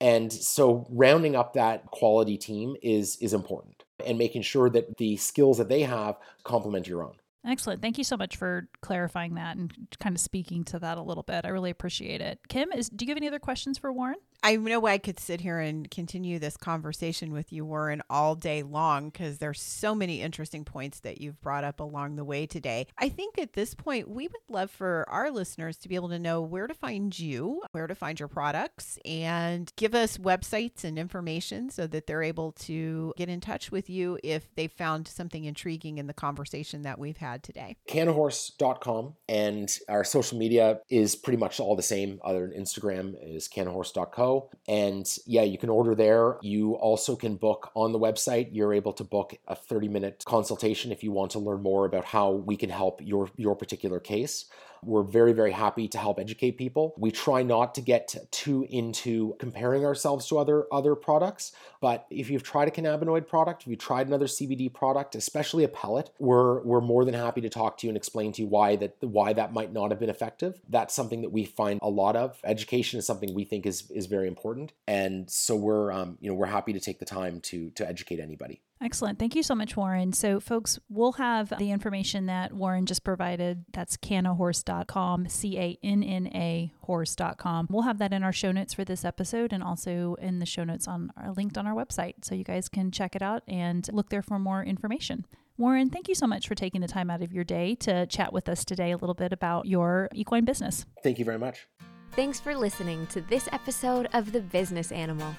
And 0.00 0.32
so 0.32 0.86
rounding 0.88 1.34
up 1.34 1.54
that 1.54 1.86
quality 1.86 2.38
team 2.38 2.76
is 2.80 3.16
is 3.16 3.32
important 3.32 3.81
and 4.06 4.18
making 4.18 4.42
sure 4.42 4.70
that 4.70 4.96
the 4.98 5.16
skills 5.16 5.58
that 5.58 5.68
they 5.68 5.82
have 5.82 6.16
complement 6.44 6.86
your 6.86 7.02
own. 7.04 7.14
Excellent. 7.44 7.82
Thank 7.82 7.98
you 7.98 8.04
so 8.04 8.16
much 8.16 8.36
for 8.36 8.68
clarifying 8.82 9.34
that 9.34 9.56
and 9.56 9.72
kind 9.98 10.14
of 10.14 10.20
speaking 10.20 10.62
to 10.64 10.78
that 10.78 10.96
a 10.96 11.02
little 11.02 11.24
bit. 11.24 11.44
I 11.44 11.48
really 11.48 11.70
appreciate 11.70 12.20
it. 12.20 12.38
Kim, 12.48 12.70
is 12.72 12.88
do 12.88 13.04
you 13.04 13.10
have 13.10 13.16
any 13.16 13.26
other 13.26 13.40
questions 13.40 13.78
for 13.78 13.92
Warren? 13.92 14.16
I 14.44 14.56
know 14.56 14.86
I 14.86 14.98
could 14.98 15.20
sit 15.20 15.40
here 15.40 15.60
and 15.60 15.88
continue 15.88 16.40
this 16.40 16.56
conversation 16.56 17.32
with 17.32 17.52
you, 17.52 17.64
Warren, 17.64 18.02
all 18.10 18.34
day 18.34 18.64
long 18.64 19.10
because 19.10 19.38
there's 19.38 19.60
so 19.60 19.94
many 19.94 20.20
interesting 20.20 20.64
points 20.64 20.98
that 21.00 21.20
you've 21.20 21.40
brought 21.40 21.62
up 21.62 21.78
along 21.78 22.16
the 22.16 22.24
way 22.24 22.46
today. 22.46 22.88
I 22.98 23.08
think 23.08 23.38
at 23.38 23.52
this 23.52 23.74
point, 23.74 24.08
we 24.08 24.26
would 24.26 24.42
love 24.48 24.70
for 24.70 25.06
our 25.08 25.30
listeners 25.30 25.76
to 25.78 25.88
be 25.88 25.94
able 25.94 26.08
to 26.08 26.18
know 26.18 26.40
where 26.40 26.66
to 26.66 26.74
find 26.74 27.16
you, 27.16 27.62
where 27.70 27.86
to 27.86 27.94
find 27.94 28.18
your 28.18 28.28
products, 28.28 28.98
and 29.04 29.70
give 29.76 29.94
us 29.94 30.18
websites 30.18 30.82
and 30.82 30.98
information 30.98 31.70
so 31.70 31.86
that 31.86 32.08
they're 32.08 32.22
able 32.22 32.50
to 32.52 33.14
get 33.16 33.28
in 33.28 33.40
touch 33.40 33.70
with 33.70 33.88
you 33.88 34.18
if 34.24 34.52
they 34.56 34.66
found 34.66 35.06
something 35.06 35.44
intriguing 35.44 35.98
in 35.98 36.08
the 36.08 36.14
conversation 36.14 36.82
that 36.82 36.98
we've 36.98 37.18
had 37.18 37.44
today. 37.44 37.76
Cannahorse.com 37.88 39.14
and 39.28 39.78
our 39.88 40.02
social 40.02 40.36
media 40.36 40.80
is 40.90 41.14
pretty 41.14 41.36
much 41.36 41.60
all 41.60 41.76
the 41.76 41.82
same, 41.82 42.18
other 42.24 42.48
than 42.48 42.60
Instagram 42.60 43.14
is 43.22 43.48
cannahorse.co. 43.48 44.31
And 44.68 45.06
yeah, 45.26 45.42
you 45.42 45.58
can 45.58 45.70
order 45.70 45.94
there. 45.94 46.38
You 46.42 46.74
also 46.74 47.16
can 47.16 47.36
book 47.36 47.70
on 47.74 47.92
the 47.92 47.98
website. 47.98 48.48
You're 48.52 48.74
able 48.74 48.92
to 48.94 49.04
book 49.04 49.34
a 49.46 49.54
30 49.54 49.88
minute 49.88 50.24
consultation 50.26 50.92
if 50.92 51.02
you 51.02 51.12
want 51.12 51.32
to 51.32 51.38
learn 51.38 51.62
more 51.62 51.84
about 51.84 52.04
how 52.04 52.30
we 52.30 52.56
can 52.56 52.70
help 52.70 53.00
your, 53.02 53.30
your 53.36 53.54
particular 53.56 54.00
case. 54.00 54.46
We're 54.84 55.02
very, 55.02 55.32
very 55.32 55.52
happy 55.52 55.86
to 55.88 55.98
help 55.98 56.18
educate 56.18 56.58
people. 56.58 56.94
We 56.96 57.10
try 57.10 57.42
not 57.42 57.74
to 57.76 57.80
get 57.80 58.14
too 58.30 58.66
into 58.68 59.36
comparing 59.38 59.84
ourselves 59.84 60.26
to 60.28 60.38
other 60.38 60.66
other 60.72 60.94
products, 60.94 61.52
but 61.80 62.06
if 62.10 62.30
you've 62.30 62.42
tried 62.42 62.68
a 62.68 62.70
cannabinoid 62.70 63.26
product, 63.26 63.62
if 63.62 63.68
you've 63.68 63.78
tried 63.78 64.08
another 64.08 64.26
CBD 64.26 64.72
product, 64.72 65.14
especially 65.14 65.64
a 65.64 65.68
pellet, 65.68 66.10
we're 66.18 66.62
we're 66.62 66.80
more 66.80 67.04
than 67.04 67.14
happy 67.14 67.40
to 67.42 67.48
talk 67.48 67.78
to 67.78 67.86
you 67.86 67.90
and 67.90 67.96
explain 67.96 68.32
to 68.32 68.42
you 68.42 68.48
why 68.48 68.76
that 68.76 68.96
why 69.00 69.32
that 69.32 69.52
might 69.52 69.72
not 69.72 69.90
have 69.90 70.00
been 70.00 70.10
effective. 70.10 70.60
That's 70.68 70.94
something 70.94 71.22
that 71.22 71.30
we 71.30 71.44
find 71.44 71.78
a 71.82 71.88
lot 71.88 72.16
of. 72.16 72.38
Education 72.44 72.98
is 72.98 73.06
something 73.06 73.34
we 73.34 73.44
think 73.44 73.66
is 73.66 73.90
is 73.90 74.06
very 74.06 74.26
important, 74.26 74.72
and 74.88 75.30
so 75.30 75.54
we're 75.54 75.92
um, 75.92 76.18
you 76.20 76.28
know 76.28 76.34
we're 76.34 76.46
happy 76.46 76.72
to 76.72 76.80
take 76.80 76.98
the 76.98 77.04
time 77.04 77.40
to 77.42 77.70
to 77.70 77.88
educate 77.88 78.18
anybody. 78.18 78.60
Excellent. 78.82 79.18
Thank 79.18 79.36
you 79.36 79.44
so 79.44 79.54
much, 79.54 79.76
Warren. 79.76 80.12
So, 80.12 80.40
folks, 80.40 80.78
we'll 80.88 81.12
have 81.12 81.52
the 81.56 81.70
information 81.70 82.26
that 82.26 82.52
Warren 82.52 82.84
just 82.84 83.04
provided. 83.04 83.64
That's 83.72 83.96
cannahorse.com, 83.96 85.28
C 85.28 85.58
A 85.58 85.78
N 85.84 86.02
N 86.02 86.26
A 86.34 86.72
horse.com. 86.80 87.68
We'll 87.70 87.82
have 87.82 87.98
that 87.98 88.12
in 88.12 88.24
our 88.24 88.32
show 88.32 88.50
notes 88.50 88.74
for 88.74 88.84
this 88.84 89.04
episode 89.04 89.52
and 89.52 89.62
also 89.62 90.16
in 90.20 90.40
the 90.40 90.46
show 90.46 90.64
notes 90.64 90.88
on 90.88 91.12
our, 91.16 91.32
linked 91.32 91.56
on 91.56 91.66
our 91.66 91.74
website. 91.74 92.24
So, 92.24 92.34
you 92.34 92.42
guys 92.42 92.68
can 92.68 92.90
check 92.90 93.14
it 93.14 93.22
out 93.22 93.44
and 93.46 93.88
look 93.92 94.10
there 94.10 94.22
for 94.22 94.38
more 94.38 94.64
information. 94.64 95.26
Warren, 95.58 95.90
thank 95.90 96.08
you 96.08 96.14
so 96.14 96.26
much 96.26 96.48
for 96.48 96.56
taking 96.56 96.80
the 96.80 96.88
time 96.88 97.08
out 97.08 97.22
of 97.22 97.32
your 97.32 97.44
day 97.44 97.76
to 97.76 98.06
chat 98.06 98.32
with 98.32 98.48
us 98.48 98.64
today 98.64 98.90
a 98.90 98.96
little 98.96 99.14
bit 99.14 99.32
about 99.32 99.66
your 99.66 100.08
equine 100.12 100.44
business. 100.44 100.86
Thank 101.04 101.20
you 101.20 101.24
very 101.24 101.38
much. 101.38 101.68
Thanks 102.12 102.40
for 102.40 102.54
listening 102.56 103.06
to 103.08 103.20
this 103.20 103.48
episode 103.52 104.08
of 104.12 104.32
The 104.32 104.40
Business 104.40 104.90
Animal. 104.90 105.34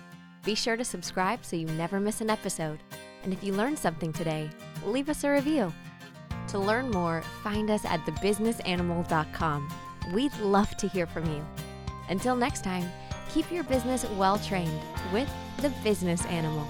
Be 0.46 0.56
sure 0.56 0.78
to 0.78 0.86
subscribe 0.86 1.44
so 1.44 1.56
you 1.56 1.68
never 1.68 2.00
miss 2.00 2.22
an 2.22 2.30
episode. 2.30 2.80
And 3.24 3.34
if 3.34 3.44
you 3.44 3.54
learned 3.54 3.80
something 3.80 4.12
today, 4.14 4.50
leave 4.86 5.10
us 5.10 5.24
a 5.24 5.32
review. 5.32 5.74
To 6.50 6.60
learn 6.60 6.92
more, 6.92 7.24
find 7.44 7.70
us 7.70 7.86
at 7.86 8.00
thebusinessanimal.com. 8.02 9.74
We'd 10.14 10.38
love 10.40 10.76
to 10.78 10.88
hear 10.88 11.08
from 11.08 11.26
you. 11.26 11.46
Until 12.10 12.36
next 12.36 12.64
time, 12.64 12.92
keep 13.30 13.50
your 13.52 13.64
business 13.64 14.06
well 14.12 14.38
trained 14.38 14.82
with 15.12 15.30
the 15.62 15.70
business 15.84 16.26
animal. 16.26 16.68